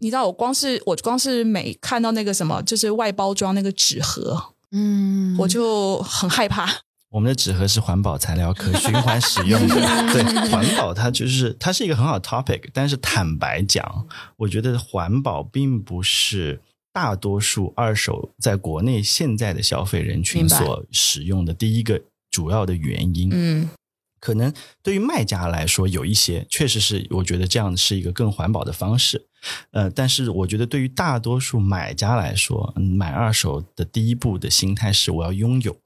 [0.00, 6.68] 你知道，我光是我光是每看到那个什么，就是外包装那个纸盒，嗯，我就很害怕。
[7.14, 9.76] 我们的纸盒是环保材料，可循环使用的。
[10.12, 14.04] 对，环保它就是它是一个很好的 topic，但是坦白讲，
[14.36, 16.60] 我觉得环保并不是
[16.92, 22.02] 大多数二手在国内现在的消费人群所使用的第一个
[22.32, 23.30] 主要的原因。
[23.32, 23.70] 嗯
[24.18, 24.50] 可能
[24.82, 29.26] 对于卖家来说，有一些确实是我觉得这样是一个更环保的方式。
[29.70, 35.76] 呃，但是我觉得对于大多数买家来说，嗯买二手的第一步的心态是我要拥有。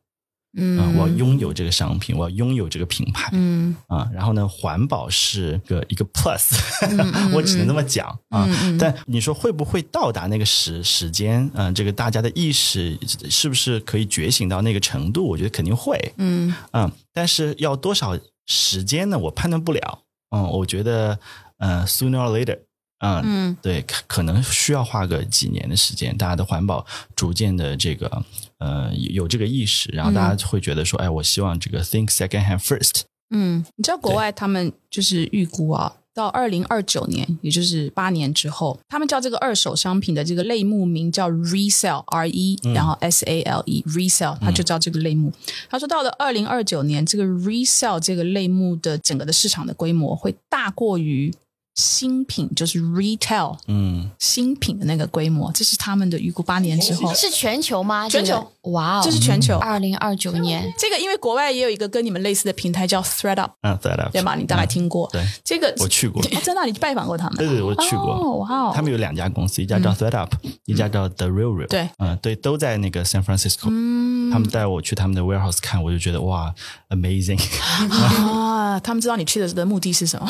[0.56, 4.08] 嗯啊、我要拥有这个商品，我要拥有这个品牌嗯啊。
[4.12, 8.48] 然后呢，环保是个一个 plus，、嗯我只能这么讲啊。
[8.78, 11.48] 但你说会不会到达那个时时间？
[11.54, 15.26] 嗯、这个大家的意识是不是可以觉醒到那个程度？
[15.28, 16.12] 我觉得肯定会。
[16.16, 19.18] 嗯嗯，但是要多少时间呢？
[19.18, 20.00] 我判断不了。
[20.30, 21.18] 嗯，我觉得，
[21.58, 22.58] 呃，sooner or later，
[22.98, 26.84] 嗯，嗯对，可可能需要花个几年的时间，大家的环保
[27.16, 28.22] 逐渐的这个
[28.58, 45.32] 呃有有这个意识，然后大家会觉得说，哎，我希望这个 think second hand first，嗯，你知道国外他们就是预估啊，到二零二九年，也就是八年之后，他们叫这个二手商品的这个类目名叫 resale，R E，然后 S A L E，resale，他就叫这个类目。
[45.68, 51.32] 他说到了二零二九年，这个 resale 这个类目的整个的市场的规模会大过于。
[51.78, 56.42] 新品就是 retail，嗯，新品的那个规模，这是他们的预估。
[56.42, 58.08] 八年之后是全球吗？
[58.08, 59.56] 全球哇哦，这是全球。
[59.58, 64.34] 二零二九年，这个因为国外也有一个跟你们类似的平台叫 ThreadUp，嗯，ThreadUp，对吗？
[64.34, 65.08] 你大概听过？
[65.12, 66.20] 对，这个我去过。
[66.20, 67.36] 哦，在那里拜访过他们？
[67.36, 68.16] 对对，我去过。
[68.16, 70.30] 哦，哇哦，他们有两家公司，一家叫 ThreadUp，
[70.64, 71.68] 一家叫 The Real Real。
[71.68, 73.68] 对，嗯，对，都在那个 San Francisco。
[73.70, 76.52] 嗯，他们带我去他们的 warehouse 看，我就觉得哇
[76.88, 77.40] ，amazing。
[77.92, 80.28] 啊，他们知道你去的的目的是什么？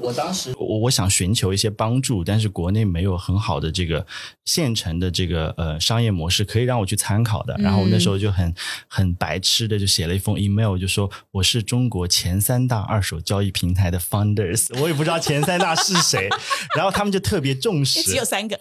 [0.00, 4.06] 我当时我我想寻求一些帮助，但是国内没有很好的这个
[4.44, 7.54] 现成的这个呃商业模式可以让我去参考的。
[7.58, 8.54] 然后我那时候就很
[8.88, 16.28] 很白痴的就写了一封 email，就说我是中国前三大二手交易平台的 founders，我也不知道前三大是谁。
[16.74, 18.56] 然后他们就特别重视，只有三个。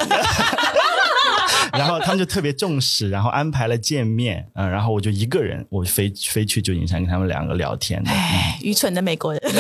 [1.74, 8.10] 然后他们就特别重视，然后安排了见面，嗯，然后我就一个人，我飞飞去旧金山跟他们两个聊天的。
[8.62, 9.42] 愚蠢的美国人。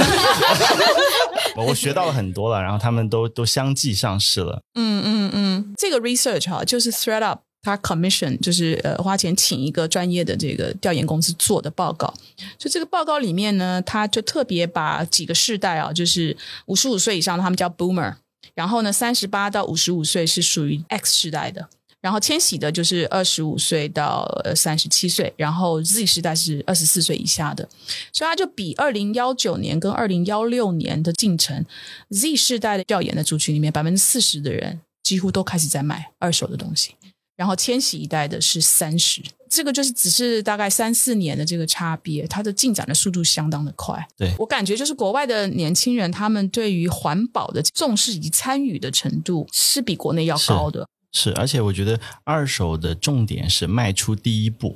[1.57, 4.61] 我我学到了很多了，然后他们都都相继上市了。
[4.75, 12.13] 嗯嗯嗯，这个 research 哈，就是 ThreadUp 它 commission 就是呃花钱请一个专业的这个调研公司做的报告。
[12.57, 16.37] 就这个报告里面呢，他就特别把几个世代啊，就是
[16.67, 18.15] 五十五岁以上，他们叫 Boomer，
[18.53, 21.67] 然后呢，三十八到五十五岁是属于 X 世代的。
[21.99, 24.25] 然后千禧的就是二十五岁到
[24.55, 27.67] 三十七岁，然后 Z 时代是二十四岁以下的，
[28.13, 31.65] 所以它就比二零幺九年跟二零幺六年的进程
[32.11, 36.91] ，Z 世代的调研的族群里面，百分之四十的人几乎都开始在买二手的东西，
[37.35, 44.07] 然后千禧一代的是三十，这个就是只是大概三四年的这个差别，它的进展的速度相当的快。
[44.15, 50.87] 对我感觉就是国外的年轻人，他们对于环保的重视以及参与的程度是比国内要高的。
[51.13, 54.75] 是，而且我觉得二手的重点是迈出第一步。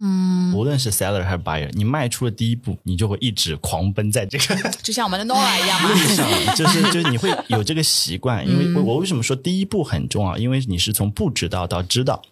[0.00, 5.88] 嗯，无论是 seller 还是 buyer，你迈出了第一步，你就会一直狂奔在这个， 就像我们的 Nora 一样嘛。
[5.88, 8.46] 路上，就是就是你会有这个习惯。
[8.46, 10.36] 因为我为什么说第一步很重要？
[10.36, 12.22] 因为你是从不知道到知道，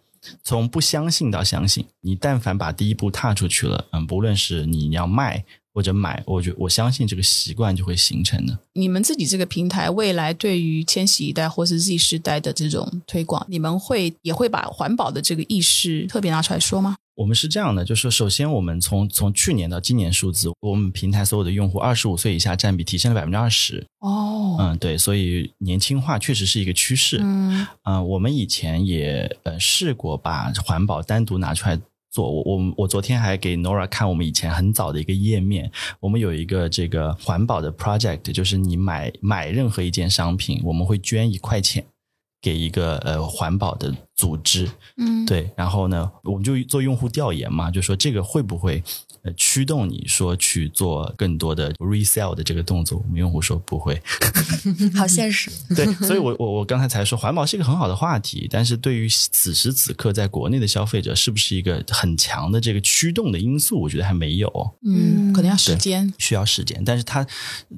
[0.42, 1.86] 从不相信到相信。
[2.00, 5.44] 你但凡把第一步踏出去了，嗯，不论是你要卖。
[5.74, 8.58] 或者买，我觉我相信这个习惯就会形成的。
[8.74, 16.96] 你们自己这个平台未来对于千禧一代或是 Z 世代的这种推广，你们会也会把环保的这个意识特别拿出来说吗？
[17.14, 23.84] 我们是这样的，就是首先我们从从去年到今年数字，我们平台所有的用户二十五岁以下占比提升了百分之二十。
[24.00, 27.18] 哦，嗯，对，所以年轻化确实是一个趋势。
[27.22, 31.78] 嗯，嗯，我们以前也呃试过把环保单独拿出来。
[32.12, 32.30] 做。
[32.30, 41.84] 我我我昨天还给 Nora 看我们以前很早的一个页面，我们有一个这个环保的 project，就是你买买任何一件商品，我们会捐一块钱
[42.40, 48.82] 给一个呃环保的组织，嗯，对，然后呢，我们就做用户调研嘛，就说这个会不会
[49.22, 52.98] 呃驱动你说去做更多的 resell 的这个动作？
[53.04, 54.00] 我们用户说不会，
[54.96, 55.50] 好现实。
[55.74, 63.80] 对，所以我我我刚才才说环保是一个很好的话题，但是对于此时此刻在国内的消费者，是不是一个很强的这个驱动的因素？
[63.80, 64.48] 我觉得还没有，
[64.84, 67.26] 嗯，可能要时间，需要时间，但是它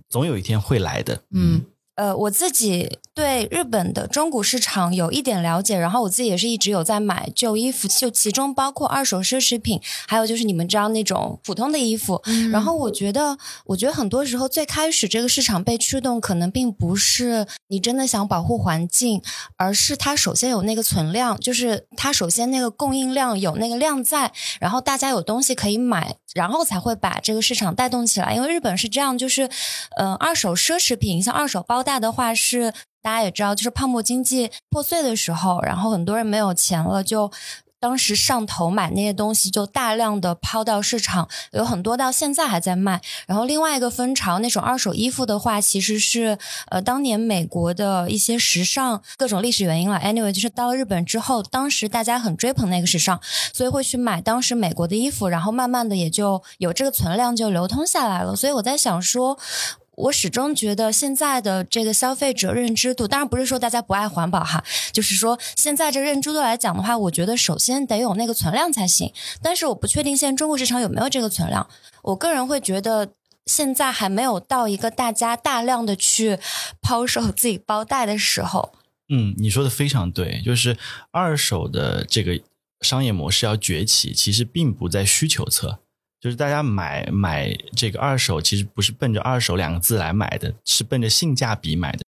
[0.09, 1.61] 总有一天会来的，嗯。
[1.97, 12.21] 呃，我自己对日本的中古市场有一点了解，然后我自己也是一直有在买旧衣服，就其中包括二手奢侈品，还有就是你们知道那种普通的衣服。
[12.51, 19.23] 然后我觉得，我觉得很多时候最开始这个市场被驱动，可能并不是你真的想保护环境，
[19.57, 28.35] 而是它首先有那个存量，就是它首先那个供应量有那个量在，然后大家有东西可以买，然后才会把这个市场带动起来。
[28.35, 29.49] 因为日本是这样，就是，
[29.97, 31.84] 呃，二手奢侈品像二手包。
[31.85, 32.73] 大的话是
[33.03, 37.31] 大家也知道，就是泡沫经济破碎的时候，然后很多人没有钱了，就
[37.79, 43.03] 当时上头买那些东西，就大量的抛到市场，有很多到现在还在卖。
[43.27, 46.39] 然后另外一个风潮，那种二手衣服的话，其实是
[46.71, 49.99] 呃当年美国的一些时尚各种历史原因了。
[49.99, 53.21] Anyway，就是到日本之后，当时大家很追捧那个时尚，
[53.53, 58.35] 所以会去买当时美国的衣服，然后慢慢的也就有这个存量就流通下来了。
[58.35, 59.39] 所以我在想说。
[59.97, 69.13] 我始终觉得现在的这个消费者认知度，当然不是说大家不爱环保哈，就是说现在这认知度来讲的话，我觉得首先得有那个存量才行。
[69.43, 71.69] 但是我不确定现在中国市场有没有这个存量。
[72.03, 73.13] 我个人会觉得
[73.47, 76.39] 现在还没有到一个大家大量的去
[76.81, 78.75] 抛售自己包袋的时候。
[79.09, 80.77] 嗯，你说的非常对，就是
[81.11, 82.41] 二手的这个
[82.81, 85.81] 商业模式要崛起，其实并不在需求侧。
[86.25, 91.99] 就是大家买买这个二手，其实不是奔着二手两个字来买的，是奔着性价比买的。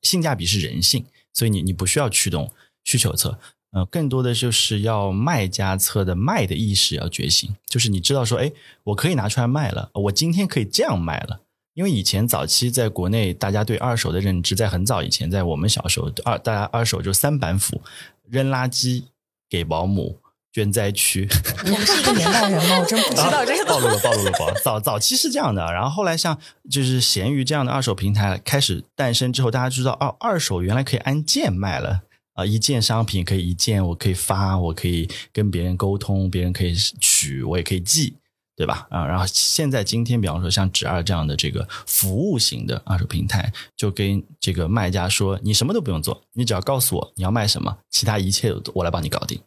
[0.00, 1.04] 性价比是人性，
[1.34, 2.50] 所以你你不需要驱动
[2.84, 3.38] 需求侧，
[3.72, 8.50] 呃，更多的就是要卖家侧的卖的意识要觉醒，就是你知道说，哎，
[8.84, 11.42] 我可以拿出来卖了，我今天可以这样卖了。
[11.74, 17.82] 因为以前早期在国内，大家对二手的认知，在很早以前，在我们小时候，二大家二手就三板斧，
[18.26, 19.02] 扔垃圾
[19.50, 20.18] 给保姆。
[20.56, 21.28] 捐灾区，
[21.64, 22.78] 你们是一个年代人吗？
[22.80, 23.66] 我真不知道这个。
[23.66, 24.50] 暴露了，暴露了，暴。
[24.64, 26.38] 早早期是这样的，然后后来像
[26.70, 38.16] 就是闲鱼这样的二手平台开始诞生之后，大家知道哦，二手原来可以按件卖了啊，一件商品可以一件，我可以发，我可以跟别人沟通，别人可以取，我也可以寄，
[38.56, 38.86] 对吧？
[38.88, 49.38] 啊，然后现在今天，比方说像纸二这样的这个服务型的二手平台，就跟这个卖家说，你什么都不用做，你只要告诉我你要卖什么，其他一切我来帮你搞定。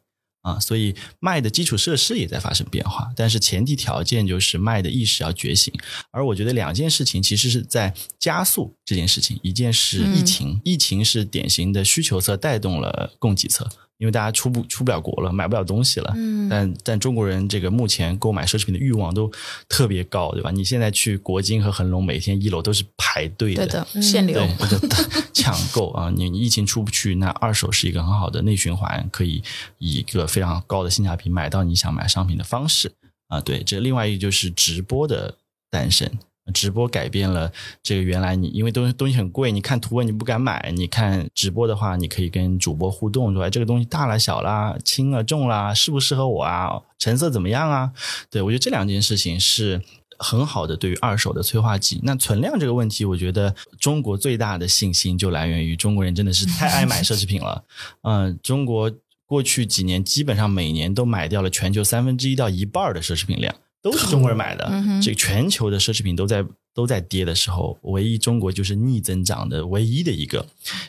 [0.41, 5.73] 啊，所以卖的基础设施也在发生变化，但是前提条件就是卖的意识要觉醒。
[6.11, 13.69] 而我觉得两件事情其实是在加速这件事情，一件是疫情，疫情是典型的需求侧带动了供给侧。
[13.99, 16.13] 因为大家出不出不了国了，买不了东西了。
[16.15, 19.29] 嗯，但但中国人这个目前购买奢侈品的欲望都
[19.67, 20.51] 特别高，对吧？
[20.51, 24.41] 你现在去国金和恒隆，每天一楼都是排队的，对的，限流，
[25.33, 26.09] 抢购啊！
[26.15, 29.43] 你你疫情出不去，那二手是一个很好的内循环，可以
[29.79, 32.89] 以一个非常高的性价比买到你想买商品的方式
[33.27, 33.41] 啊。
[33.41, 35.35] 对，这另外一个就是直播的
[35.69, 36.09] 诞生。
[36.49, 46.81] 直播改变了这个原来你因为东西东西很贵，你看图文你不敢买，你看直播的话，你可以跟主播互动，说哎这个东西大了小啦，轻了重啦，适不适合我啊？
[46.97, 47.91] 成色怎么样啊？
[48.29, 49.81] 对我觉得这两件事情是
[50.17, 52.01] 很好的对于二手的催化剂。
[52.03, 57.63] 那存量这个问题，我觉得中国最大的信心就来源于中国人真的是太爱买奢侈品了。
[58.03, 58.91] 嗯，中国
[59.25, 63.55] 过去几年基本上每年都买掉了全球三分之一到一半的奢侈品量。
[63.81, 64.69] 都是中国人买的，
[65.01, 70.45] 这个全球的奢侈品都在都在跌的时候，唯一中国就是逆增长的唯一的一个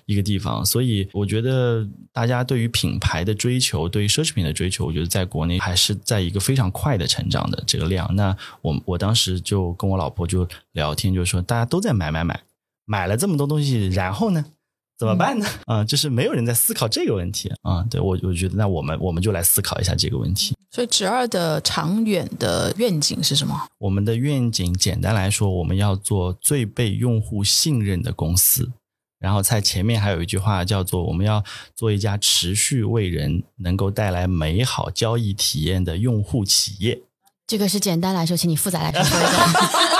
[0.07, 0.65] 一个地方。
[0.65, 8.09] 所以我觉得大家对于品牌的追求，对于奢侈品的追求，我觉得在国内还是在一个非常快的成长的这个量。
[8.17, 12.41] 那我我当时就跟我老婆就聊天，就说大家都在买买买，
[12.85, 14.45] 买了这么多东西，然后呢？
[15.01, 15.47] 怎么办呢？
[15.65, 17.83] 啊，就是没有人在思考这个问题啊。
[17.91, 20.55] 对我，我觉得那我们我们就来思考一下这个问题。
[20.71, 23.59] 所以，直二的长远的愿景是什么？
[23.79, 28.71] 我们的愿景简单来说，我们要做最被用户信任的公司。
[29.19, 31.43] 然后在前面还有一句话叫做：我们要
[31.75, 37.01] 做一家持续为人能够带来美好交易体验的用户企业。
[37.47, 39.51] 这个是简单来说，请你复杂来说一下。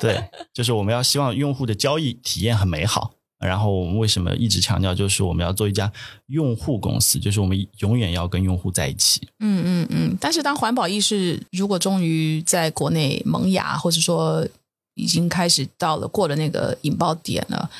[0.00, 3.12] 对，就是我们要希望用户的交易体验很美好。
[3.38, 5.90] 然后我们为什么一直强调，就是我们要做一家
[6.26, 9.26] 用户公司，就是我们永远要跟用户在一起。
[9.38, 10.16] 嗯嗯嗯。
[10.20, 14.46] 但是当环保意识如果终于在国内萌芽，或者说
[14.94, 17.70] 已经开始到了过了那个引爆点了，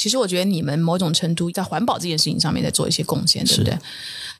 [0.00, 3.78] 其实我觉得你们某种程度在环保这件事情上面在做一些贡献，对不对？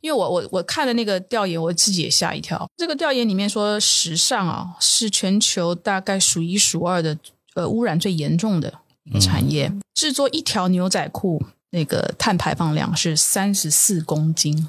[0.01, 2.67] 因为我我我看了那个调研，我自己也吓一跳。
[2.79, 7.19] 这个调研里面说，时尚啊是全球大概数一数二的
[7.53, 8.73] 呃污染最严重的
[9.21, 9.71] 产业。
[9.93, 14.67] 制作一条牛仔裤，那个碳排放量是三十四公斤，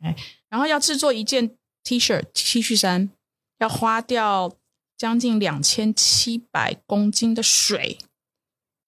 [0.00, 0.16] 哎，
[0.48, 1.50] 然后要制作一件
[1.84, 3.10] T 恤 T 恤衫，
[3.58, 4.50] 要花掉
[4.96, 7.98] 将近两千七百公斤的水。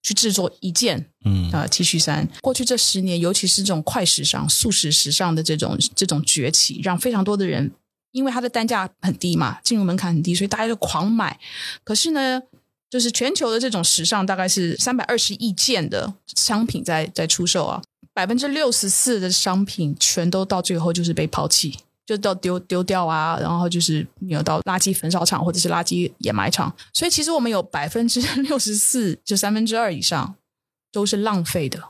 [0.04, 2.28] 去制作一件，嗯啊，T 恤衫。
[2.42, 7.72] 过去这十年，尤其是这种快时尚、速食时尚的这种这种崛起，让非常多的人，
[8.12, 11.40] 因为它的单价很低嘛，进入门槛很低，所以大家就狂买。
[11.82, 12.42] 可是呢，
[12.90, 17.82] 就是全球的这种时尚，大概是三百二十亿件的商品在在出售啊，
[18.12, 21.78] 百分之六十四的商品全都到最后就是被抛弃。
[22.06, 30.34] 就到丢丢掉啊，然后就是有到垃圾焚烧厂或者是垃圾掩埋场，所以其实我们有百分之六十四，就三分之二以上
[30.92, 31.82] 都是浪费的。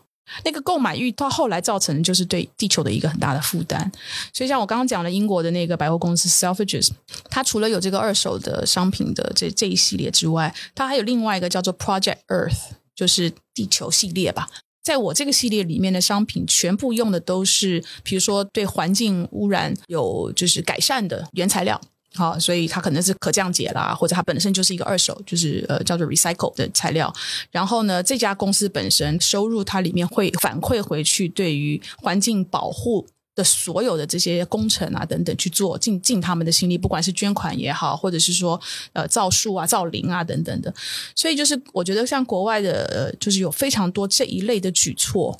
[0.42, 3.92] 那个购买欲到后来造成就是对地球的一个很大的负担。
[4.32, 6.90] 所以像我刚刚讲的英国的那个百货公司 Selfridges，
[7.28, 12.56] 它除了有这个二手的商品的这这一系列之外，它还有另外一个叫做 Project Earth，
[12.94, 14.48] 就是地球系列吧。
[14.84, 21.80] 在我这个系列里面的商品，全部用的都是，比如说对环境污染有就是改善的原材料，
[22.14, 27.12] 好，所以它可能是可降解啦，或者它本身就是一个二手，就是呃叫做 recycle 的材料。
[27.50, 33.06] 然后呢，这家公司本身收入它里面会反馈回去，对于环境保护。
[33.34, 38.60] 的所有的这些工程啊等等去做，尽尽他们的心力，不管是捐款也好，或者是说
[38.92, 40.72] 呃造树啊、造林啊等等的。
[41.14, 45.38] 所以就是我觉得像国外的，呃，就是有非常多这一类的举措，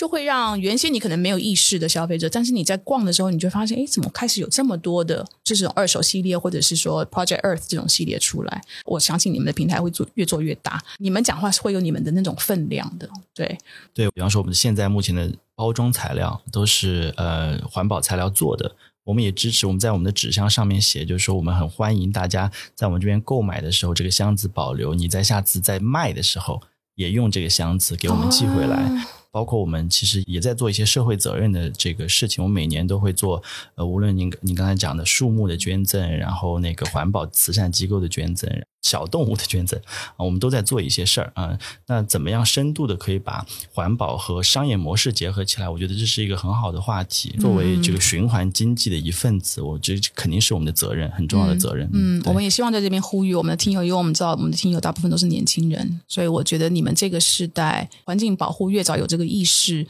[0.00, 8.62] 就会让原先你可能没有意识的消费者，但是你在逛的时候，你就发现，哎，怎么开始有这么多的这种二手系列，或者是说 Project Earth 这种系列出来？
[8.86, 13.06] 我相信你们的平台会做越做越大，你们讲话是会有你们的那种分量的。
[13.34, 13.58] 对，
[13.92, 18.74] 对比方说，我们现在目前的包装材料都是呃环保材料做的，
[19.04, 26.62] 我们也支持我们在我们的纸箱上面写，就是说我们很欢迎大家在我们这边购买的时候，这个箱子保留，你在下次再卖的时候
[26.94, 28.90] 也用这个箱子给我们寄回来。
[29.32, 33.42] 包括我们其实也在做一些社会责任的这个事情，我们每年都会做，
[33.74, 38.50] 呃，无论您您刚才讲的树木的捐赠，然后那个环保慈善机构的捐赠。
[38.82, 39.78] 小动物的捐赠
[40.16, 41.56] 啊，我们都在做一些事儿啊。
[41.86, 45.68] 那怎么样深度的可以把环保和商业模式结合起来？
[45.68, 47.36] 我觉得这是一个很好的话题。
[47.38, 51.88] 作为这个循环经济的一份子，我觉得肯定是我们的责任，很重要的责任。
[51.92, 59.86] 嗯，我们也希望在这边呼吁我们的听友，因为我们知道我们的听友大部分都是年轻人，所以我觉得你们这个时代环境保护越早有这个意识，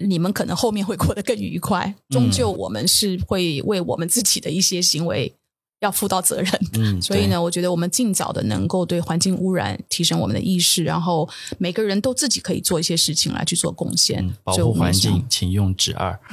[0.00, 1.94] 你们可能后面会过得更愉快。
[2.08, 5.34] 终究我们是会为我们自己的一些行为。
[5.82, 11.28] 要负到责任，嗯， 所以呢，我觉得我们尽早的能够对环境污染提升我们的意识，然后
[11.58, 16.18] 每个人都自己可以做一些事情来去做贡献，保护环境，请用纸二。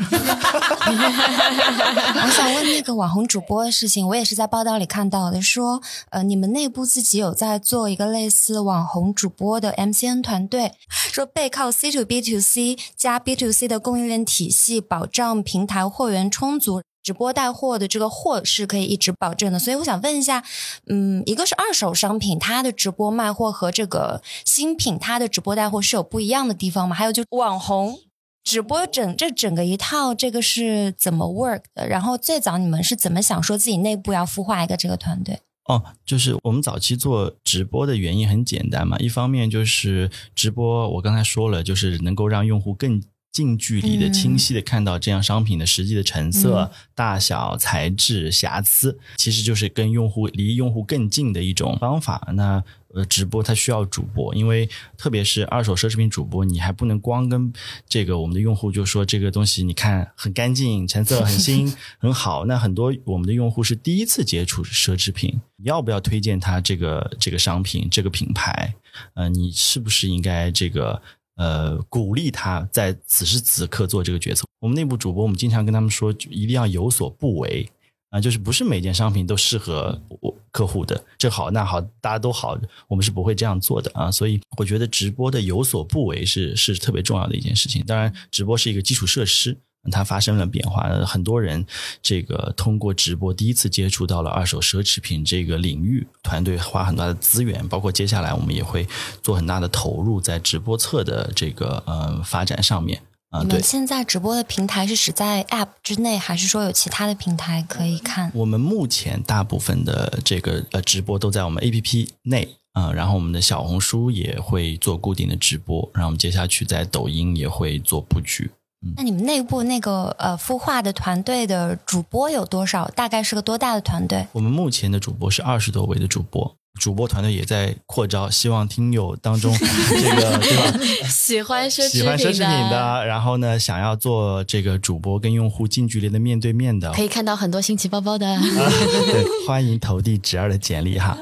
[0.90, 5.82] 我想问那个网红主播的事情，我也是在报道里看到的，说
[6.12, 10.74] 呃，你们内部自己有在做一个类似网红主播的 MCN 团队，
[11.12, 16.82] 说背靠 C to B to C 加 B to C 的供应链体系，保障平台货源充足。
[17.02, 20.44] 直播带货的这个货是可以一直保证的，所以我想问一下，
[20.88, 26.96] 嗯，一个是二手商品，它的直播卖货和这个新品它的直播带货是有不一样的地方吗？
[26.96, 28.00] 还有就网红
[28.44, 31.88] 直播整这整个一套，这个是怎么 work 的？
[31.88, 35.40] 然后最早你们是怎么想说自己内部要孵化一个这个团队？
[35.66, 43.02] 哦，就是我们早期做直播的原因很简单嘛，一方面就是直播，我刚才说了，就是能够让用户更。
[43.32, 52.28] 近距离的、清晰的看到这样商品的实际的成色、大小、材质、瑕疵，其实就是跟用户离用户更近的一种方法。
[52.34, 54.68] 那呃，直播它需要主播，因为
[54.98, 57.54] 特别是二手奢侈品主播，你还不能光跟
[57.88, 62.46] 这个我们的用户就说这个东西你看很干净、成色很新、 很好。
[62.46, 68.74] 那很多我们的用户是第一次接触奢侈品，要不要推荐他这个这个商品、这个品牌？
[69.14, 71.00] 呃，你是不是应该这个？
[71.40, 74.44] 呃，鼓励他在此时此刻做这个决策。
[74.60, 77.66] 我们内部主播，我们经常跟他们说，一定要有所不为
[78.10, 82.60] 啊，就是不是每件商品都适合我客户的，这好那好，大家都好，
[82.90, 84.12] 我们是不会这样做的啊。
[84.12, 87.82] 所以我觉得直播的有所不为是是特别重要的一件事情。
[87.86, 89.58] 当然，直播是一个基础设施。
[89.90, 91.66] 它发生了变化，很多人
[92.02, 98.88] 这个通过直播第一次接触到了二手奢侈品这个领域，团队花很大的资源，包括接下来我们也会
[99.22, 103.44] 做很大的投入在直播侧的这个呃发展上面啊。
[103.44, 108.32] 对，现在直播的平台是只在 App 之内，还是说有其他的平台可以看？
[108.36, 118.52] 我们目前大部分的这个呃直播都在我们 APP 内啊，然后我们的小红书也会做固定的直播，然后我们接下去在抖音也会做布局。
[118.96, 122.88] 那你们内部那个呃孵化的团队的主播有多少？
[122.90, 124.28] 大概是个多大的团队？
[124.32, 126.56] 我们目前的主播是二十多位的主播。
[126.80, 131.08] 主播团队也在扩招，希望听友当中 这个对吧？
[131.10, 138.38] 喜欢奢喜欢奢侈品的，然后呢，想要做这个主播跟用户近距离的面对面的，可以看到很多新奇包包的。
[138.38, 141.18] 对，欢迎投递侄儿的简历哈。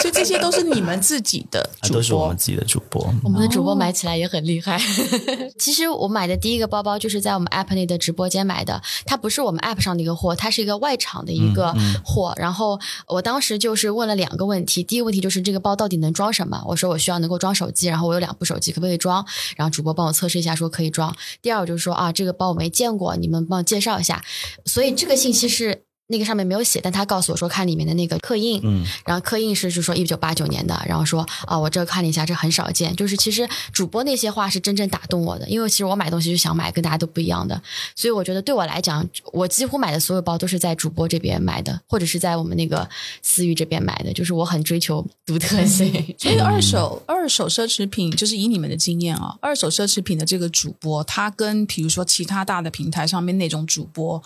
[0.00, 3.12] 所以这些都是你们自己的， 都是我们自己的主播。
[3.24, 4.80] 我们的主播买起来也很厉害。
[5.58, 11.74] 其实我买的第一个包包就是在我们 App 内的直播间买的，它不是我们 App 上的一个货，它是一个外场的一个
[12.04, 12.32] 货。
[12.36, 12.78] 然后
[13.08, 15.10] 我当时就是问了两个问题，第一个。
[15.10, 16.62] 问题就是这个包到底能装什么？
[16.64, 19.26] 我说我需要能够装手机，然后我有两部手机，可不可以装？
[19.56, 21.12] 然后主播帮我测试一下，说可以装。
[21.42, 24.24] 第二，我就是说啊，这个包我没见过，你们帮我介绍一下。
[24.66, 25.89] 所以这个信息是。
[26.10, 32.94] 那个上面没有写，但他告诉我说看里面的那个刻印，嗯，然后刻印是就说一九八九年的，然后说啊，我这看了一下，这很少见。
[32.96, 37.62] 就是其实主播那些话是真正打动我的，因为其实我买东西就想买跟大家都不一样的，
[37.94, 42.88] 所以我觉得对我来讲，我几乎买的所有包都是在主播这边买的，或者是在我们那个
[43.22, 45.92] 私域这边买的，就是我很追求独特性。
[46.18, 54.20] 所以二手二手奢侈品，就是以你们的经验啊，二手奢侈品的这个主播，他跟比如说其他大的平台上面那种主播。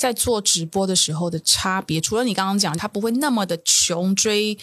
[0.00, 4.56] 在做直播的时候的差别，除了你刚刚讲，他不会那么的穷追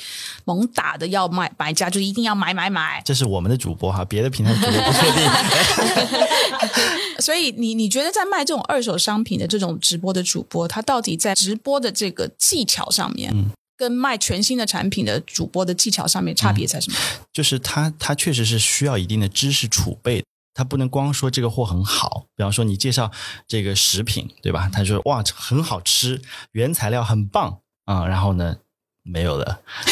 [0.46, 3.00] 猛打的要买买家，就一定要买买买。
[3.06, 5.30] 这是我们的主播哈，别的平台主播不确定。
[7.22, 13.32] 所以你你觉得在卖这种二手商品的这种直播的主播，他到底在直播的这个技巧上面，
[13.78, 16.98] 跟卖全新的产品的主播的技巧上面差别在什么？
[17.32, 20.24] 就是他他确实是需要一定的知识储备。
[20.58, 23.12] 他不能光说这个货很好，比方说你介绍
[23.48, 24.68] 这个食品，对吧？
[24.74, 26.20] 他说哇很好吃，
[26.54, 28.58] 原材料很棒啊、然后呢
[29.04, 29.62] 没有了，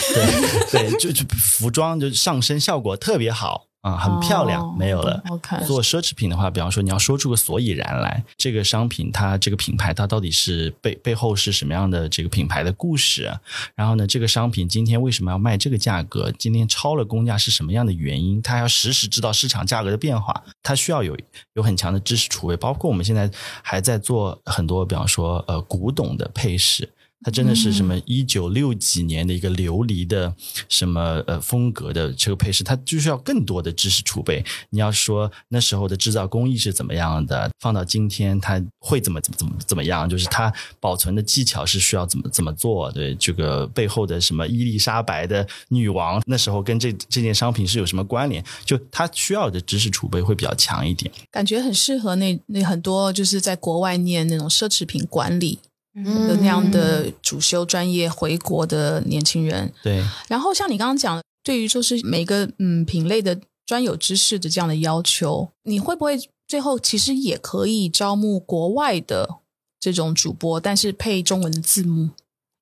[0.71, 5.21] 对对，就就服装就上身效果特别好啊、很漂亮，哦没有了。
[5.67, 13.39] 做奢侈品的话，比方说你要说出个所以然来，这个商品它这个品牌它到底是背背后是什么样的这个品牌的故事啊？
[13.75, 16.31] 然后呢，这个商品今天为什么要卖这个价格？
[16.31, 18.41] 今天超了公价是什么样的原因？
[18.41, 21.15] 它要实时知道市场价格的变化，它需要有
[21.53, 22.57] 有很强的知识储备。
[22.57, 23.29] 包括我们现在
[23.61, 26.89] 还在做很多，比方说呃古董的配饰。
[27.25, 30.31] 它真的是什么一九六几年的一个琉璃的
[30.69, 34.45] 什么呃风格的这个配饰，它就需要更多的知识储备。
[34.69, 42.91] 你要说那时候的制造工艺是怎么样的，放到今天它会怎么怎么怎么怎么样，就是它保存的技巧是需要怎么怎么做。
[42.91, 48.45] 对这个背后的什么伊丽莎白的女王，那时候跟这这件商品是有什么关联？
[48.63, 51.11] 就它需要的知识储备会比较强一点。
[51.31, 55.69] 感觉很适合那那很多就是在国外念那种奢侈品管理嗯
[56.03, 59.71] 的那样的主修专业回国的年轻人。
[59.81, 69.37] 对，然后像你刚刚讲，对于就是每个嗯品类的专有知识的这样的要求，你会不会最后其实也可以招募国外的
[69.79, 72.09] 这种主播，但是配中文的字幕？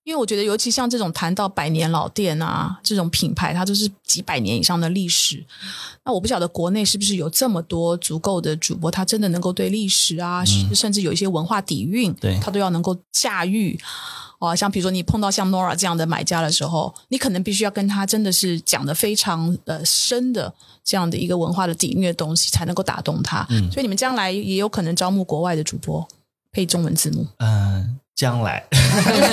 [0.04, 5.44] 因为我觉得，尤其像这种谈到百年老店啊，这种品牌，它都是几百年以上的历史。
[6.04, 10.44] 那我不晓得国内是不是有这么多足够的主播，他真的能够对历史啊，
[10.74, 13.80] 甚至有一些文化底蕴，对他都要能够驾驭。
[14.40, 23.48] 啊，像比如说你碰到像 Nora 这样的买家的时候，你可能必须要跟他真的是讲的非常呃深的这样的一个文化的底蕴的东西，才能够打动他。
[23.50, 26.06] 嗯所以你们将来也有可能招募国外的主播
[26.52, 27.26] 配中文字幕。
[27.38, 28.64] 嗯、将来，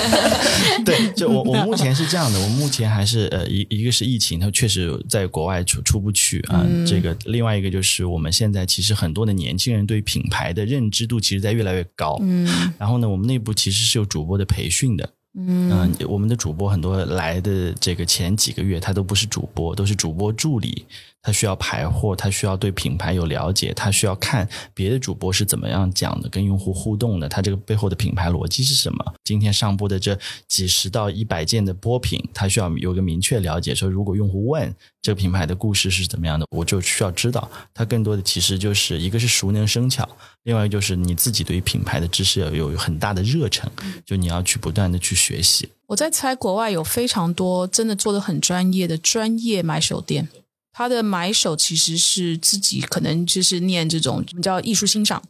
[0.83, 6.83] 对，就我我目前是这样的，我目前还是呃一一个是疫情，它确实在国外出出不去啊、嗯。
[6.85, 12.73] 这个另外一个就是我们现在其实很多的年轻人对品牌的认知度其实在越来越高，嗯。
[12.79, 20.85] 然后呢，我们内部其实是有主播的培训的，嗯，我们的主播很多来的这个前几个月，他都不是主播，都是主播助理。
[21.23, 29.13] 他需要排货，他需要对品牌有了解，他需要看别的主播是怎么样讲的，跟用户互动的，他这个背后的品牌逻辑是什么？
[29.23, 30.17] 今天上播的这
[30.47, 37.49] 几十到一百件的播品，他需要有个明确了解，说如果用户问这个品牌的故事是怎么样的，我就需要知道。
[37.73, 40.07] 它更多的其实就是一个是熟能生巧，
[40.43, 43.67] 另外就是你自己对于品牌的知识要有很大的热忱，
[44.05, 45.69] 就你要去不断的去学习。
[45.87, 50.29] 我在猜，国外有非常多真的做的很专业的专业买手店，
[50.71, 55.21] 他的买手其实是自己可能就是念这种我们叫艺术欣赏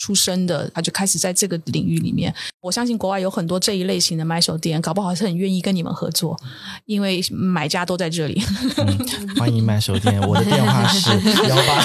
[0.00, 2.34] 出身的，他就开始在这个领域里面。
[2.62, 6.34] 我相信国外有很多这一类型的买手店，搞不好是很愿意跟你们合作，
[6.86, 8.42] 因为买家都在这里。
[8.78, 11.10] 嗯，欢迎买手店，我的电话是
[11.46, 11.84] 幺八。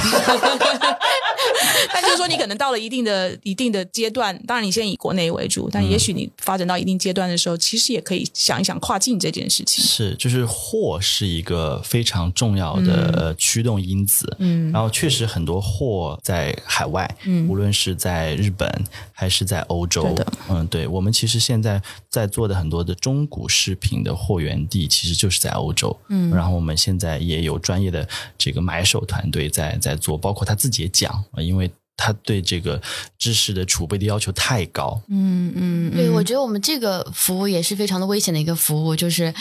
[2.06, 9.84] 但就是说，你可能到了一定的一定的阶段，当然你先以国内为主，但也许你发展到一定阶段的时候，其实也可以想一想跨境这件事情。
[9.84, 14.36] 是，就是货是一个非常重要的、呃驱动因子。
[14.40, 18.70] 嗯然后确实很多货在海外，嗯无论是在日本
[19.12, 25.98] 还是在欧洲对的，嗯，对我们其实现在在做的很多的中古饰品的货源地，其实就是在欧洲。
[26.10, 32.82] 嗯然后我们现在也有专业的这个买手团队在在做，包括他自己也讲，呃因为他对这个
[33.18, 35.02] 知识的储备的要求太高。
[35.10, 39.34] 嗯嗯，对，嗯我觉得我们这个服务也是非常的危险的一个服务，就是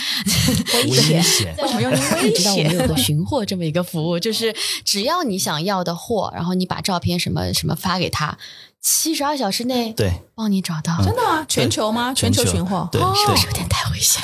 [0.85, 2.87] 危险，为什么用危你知道我们有？
[2.87, 8.39] 个寻货这么一个服务，就是只要你想要的货，然后你把照片什么什么发给他，
[8.81, 10.97] 七十二小时内对，帮你找到。
[11.03, 11.45] 真的吗？
[11.49, 12.13] 全球吗？
[12.15, 12.77] 全球寻货？
[12.77, 14.23] 哦对是不是有点太危险？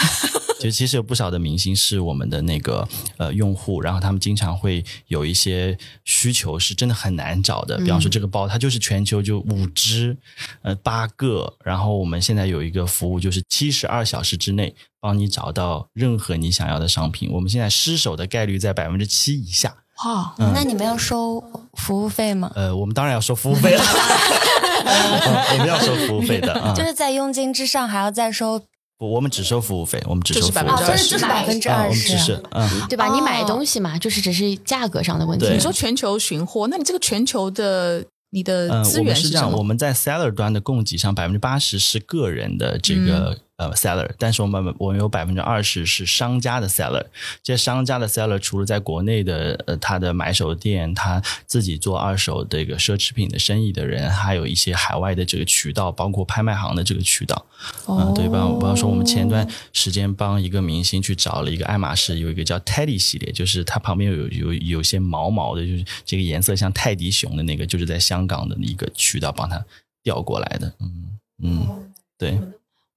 [0.60, 2.86] 就其实有不少的明星是我们的那个
[3.16, 10.16] 呃用户，然后他们经常会有一些需求是真的很难找的，比方说这个包它就是全球就五只，
[10.62, 19.74] 呃八个，然后我们现在有一个服务就是七十二小时之内帮你找到任何你想要的商品，我们现在失手的概率在百分之七以下。
[20.04, 20.52] 哇，嗯。
[20.54, 21.42] 那你们要收
[21.74, 22.50] 服务费吗？
[22.54, 23.82] 呃，我们当然要收服务费了，
[24.84, 25.20] 嗯
[25.52, 28.64] 我们要收服务费的啊、 就是在佣金之上还要再收，不
[29.08, 32.42] 我们只收服务费，我们只收就是服务20%费，就是就是百分之啊，二我们只是十。
[32.50, 32.68] 嗯。
[32.88, 33.12] 对吧？
[33.14, 35.48] 你买哦东西嘛，就是只是价格上的问题。
[35.50, 39.50] 你说全球寻货，那你这个全球的你的嗯，资我们是这样？
[39.50, 47.04] 我们在 seller 端的供给上，百分之八十是个人的这个、呃，seller，但是我们我们有百分之二十是商家的 seller。
[47.42, 57.44] 这些商家的 seller 除了在国内的呃他的买手店，他自己做二手这个奢侈品的生意的人，还有一些海外的这个渠道，包括拍卖行的这个渠道。
[57.86, 69.62] 嗯，对，比方比方说，我们前段时间帮一个明星去找了一个爱马仕，有一个叫 Teddy 系列，就是它旁边有有有些毛毛的，就是这个颜色像泰迪熊的那个，就是在香港的一个渠道帮他
[70.02, 70.72] 调过来的。
[70.80, 72.38] 嗯嗯，对。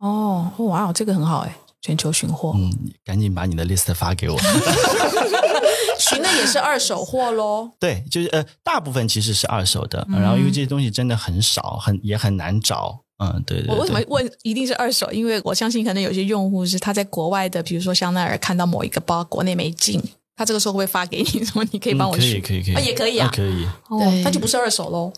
[0.04, 2.52] 哦，哇哦，这个很好哎，全球寻货。
[2.56, 2.70] 嗯，
[3.06, 4.38] 赶紧把你的 list 发给我。
[5.98, 7.70] 寻的也是二手货喽。
[7.80, 13.00] 对，就是呃，大部分其实是二手的，然后因为这些东西真的很少，很也很难找。
[13.20, 13.74] 嗯，对对。
[13.74, 15.10] 我为什么问一定是二手？
[15.14, 20.04] 因为我相信可能有些用户是他在国外的，比如说香奈儿看到某一个包国内没进，
[20.36, 23.66] 他这个时候会发给你，说你可以帮我寻，可以可以可以，也可以啊，可以。
[23.88, 25.14] 对，那就不是二手喽。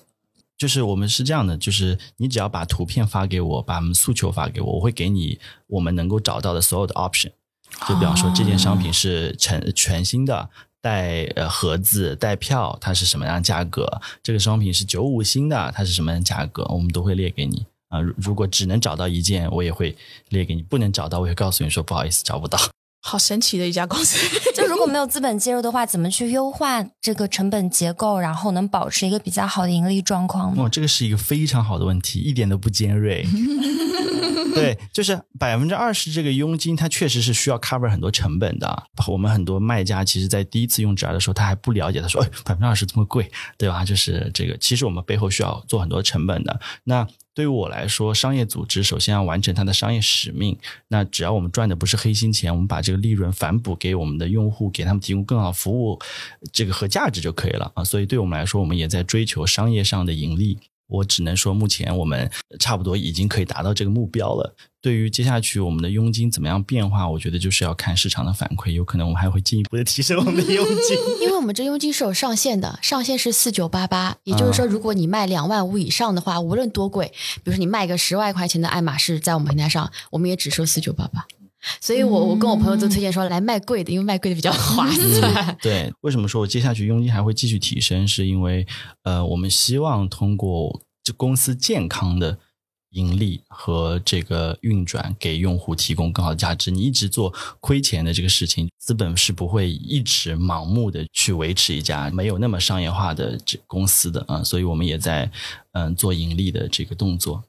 [0.58, 5.38] 就是我们是这样的，就是你只要把图片发给我，把我们诉求发给我，我会给你
[5.68, 7.32] 我们能够找到的所有的 option。
[7.88, 10.50] 就比方说，这件商品是全全新的，
[10.82, 14.00] 带呃盒子、带票，它是什么样价格？
[14.24, 16.64] 这个商品是九五新的，它是什么样价格？
[16.70, 18.00] 我们都会列给你啊。
[18.00, 19.96] 如果只能找到一件，我也会
[20.30, 22.58] 列给你；不能找到，我会告诉你说不好意思，找不到。
[23.08, 24.18] 好神奇的一家公司！
[24.56, 30.64] 就如果没有资本介入的话，怎么去优化这个成本结构，然后能保持一个比较好的盈利状况呢？
[30.64, 33.24] 哦，这个是一个非常好的问题，一点都不尖锐。
[34.56, 38.84] 对，就是百分之二十这个佣金，它确实是需要 cover 很多成本的。
[39.08, 46.58] 我们很多卖家其实，在第一次用 j 的时候，他还不了解，他说：“哎，百分之二十这么贵，对吧？”就是这个，其实我们背后需要做很多成本的。
[46.86, 50.58] 那对于我来说，商业组织首先要完成它的商业使命。
[50.88, 56.00] 那只要我们赚的不是黑心钱，我们把这个利润反哺给我们的用户，给他们提供更好服务，
[56.54, 57.84] 这个和价值就可以了啊。
[57.84, 60.58] 所以对我们来说，我们也在追求商业上的盈利。
[60.88, 62.30] 我只能说，目前我们
[62.60, 64.56] 差不多已经可以达到这个目标了。
[64.86, 70.96] 对于接下去我们的佣金怎么样变化，我觉得就是要看市场的反馈，有可能我们还会进一步的提升我们的佣金。
[71.26, 81.26] 因为我们这佣金是有上限的，上限是四九八八，也就是说，如果你卖两万五以上的话，无论多贵，比如说你卖个十万块钱的爱马仕，在我们平台上，我们也只收四九八八。
[81.82, 85.58] 所以我我跟我朋友都推荐说来卖贵的，因为卖贵的比较划算。
[85.64, 88.08] 对，为什么说我接下去佣金还会继续提升？
[88.08, 88.68] 是因为
[89.02, 92.38] 呃，我们希望通过这公司健康的。
[92.96, 96.72] 盈利和这个运转给用户提供更好的价值。
[96.72, 104.44] 你一直做亏钱的这个事情，资本是不会一直盲目的去维持一家没有那么商业化的这公司的啊。
[104.44, 105.30] 所以我们也在
[105.74, 107.44] 嗯做盈利的这个动作。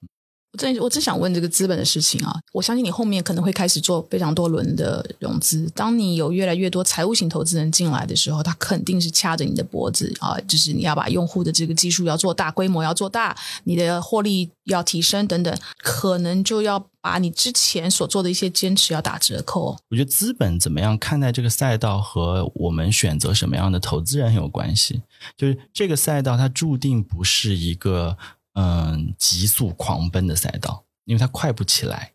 [0.59, 5.71] 我我只想问这个资本的事情啊，我相信你后面可能会开始做非常多轮的融资。
[5.75, 19.77] 当你有越来越多财务型投资人进来的时候，他肯定是掐着你的脖子啊，就是你要把用户的这个基数要做大，规模要做大，你的获利要提升等等，可能就要把你之前所做的一些坚持要打折扣。
[19.91, 25.03] 我觉得资本怎么样看待这个赛道和我们选择什么样的投资人有关系。
[25.37, 28.17] 就是这个赛道它注定不是一个。
[28.57, 32.13] 嗯，急速狂奔的赛道，因为它快不起来。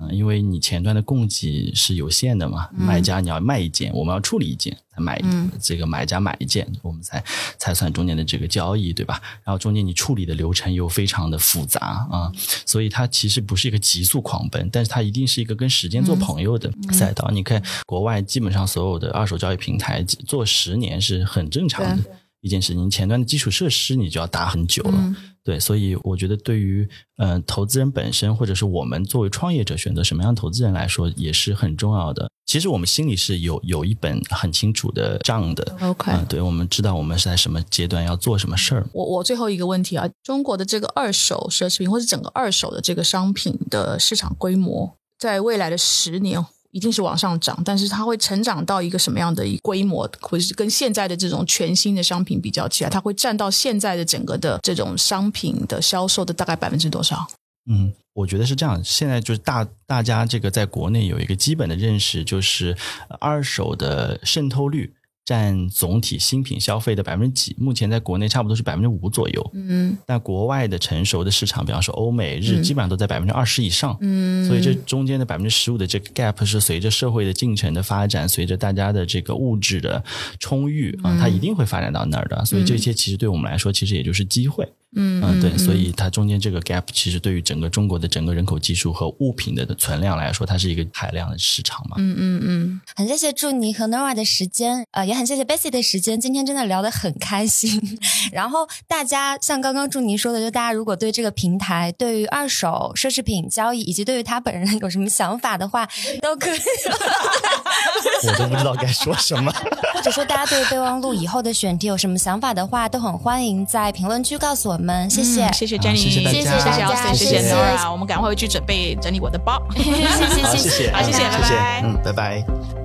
[0.00, 5.22] 嗯，因为你前端的供给是有限的嘛，买家你要卖一件，我们要处理一件才买，
[5.62, 7.22] 这个买家买一件，我们才
[7.58, 9.22] 才算中间的这个交易，对吧？
[9.44, 11.80] 然后中间你处理的流程又非常的复杂
[12.10, 12.32] 啊，
[12.66, 17.30] 所以它其实不是一个急速狂奔，但是它一定是一个跟时间做朋友的赛道。
[17.30, 22.02] 你看，国外基本上所有的二手交易平台做十年是很正常的
[22.40, 25.14] 一件事情，前端的基础设施你就要打很久了。
[25.44, 26.88] 对，所以我觉得对于
[27.18, 32.30] 呃投资人本身，或者是我们作为创业者选择什么样的投资人来说，也是很重要的。
[32.46, 35.76] 其实我们心里是有有一本很清楚的账的。
[35.82, 38.86] OK，对，我们知道我们是在什么阶段要做什么事儿。
[38.94, 46.42] 我我最后一个问题啊，中国的这个二手奢侈品或者整个二手的这个商品的市场规模，在未来的十年。
[46.74, 57.28] 一定是往上涨，但是它会成长到一个什么样的一规模，或者是跟现在的这种全新的商品比较起来，它会占到现在的整个的这种商品的销售的大概百分之多少？
[57.70, 58.82] 嗯，我觉得是这样。
[58.82, 62.76] 现在就是大大家这个在国内有一个基本的认识，就是
[63.20, 64.92] 二手的渗透率。
[65.24, 67.56] 占总体新品消费的百分之几？
[67.58, 69.50] 目前在国内差不多是百分之五左右。
[69.54, 73.96] 嗯，但国外的成熟的市场，比方说欧美日，基本上都在百分之二十以上。
[74.00, 80.04] 嗯，所以这中间的百分之十五的这个 gap 是随着社会的进程的发展，随着大家的这个物质的
[80.38, 82.44] 充裕啊，它一定会发展到那儿的。
[82.44, 84.70] 所以这些其实对我们来说，其实也就是机会。
[84.96, 91.96] 嗯嗯，对，所以它中间这个 gap 其实对于整个中国的整个人口基数和物品的存量来说，它是一个海量的市场嘛。
[91.98, 97.80] 嗯嗯嗯，很谢谢祝你和 Nora 的时间，呃，也很谢谢 Bessy 的时间，今天真的聊得很开心。
[98.32, 105.88] 然后大家像刚刚祝您说的，就大家如果对这个平台、对于二手奢侈品交易以及对于他本人有什么想法的话，
[106.20, 106.58] 都可以。
[108.26, 109.52] 我都不知道该说什么。
[109.94, 115.08] 或者说大家对备忘录以后的选题有什么想法的话，都很欢迎在评论区告诉我们。
[115.08, 117.54] 谢谢，谢谢 Jenny，谢谢大家谢谢 Austin，谢谢谢
[117.90, 119.62] 我们赶快回去准备整理我的包。
[119.76, 119.82] 谢
[120.68, 122.83] 谢好，谢谢谢，好谢谢嗯拜拜嗯，拜拜。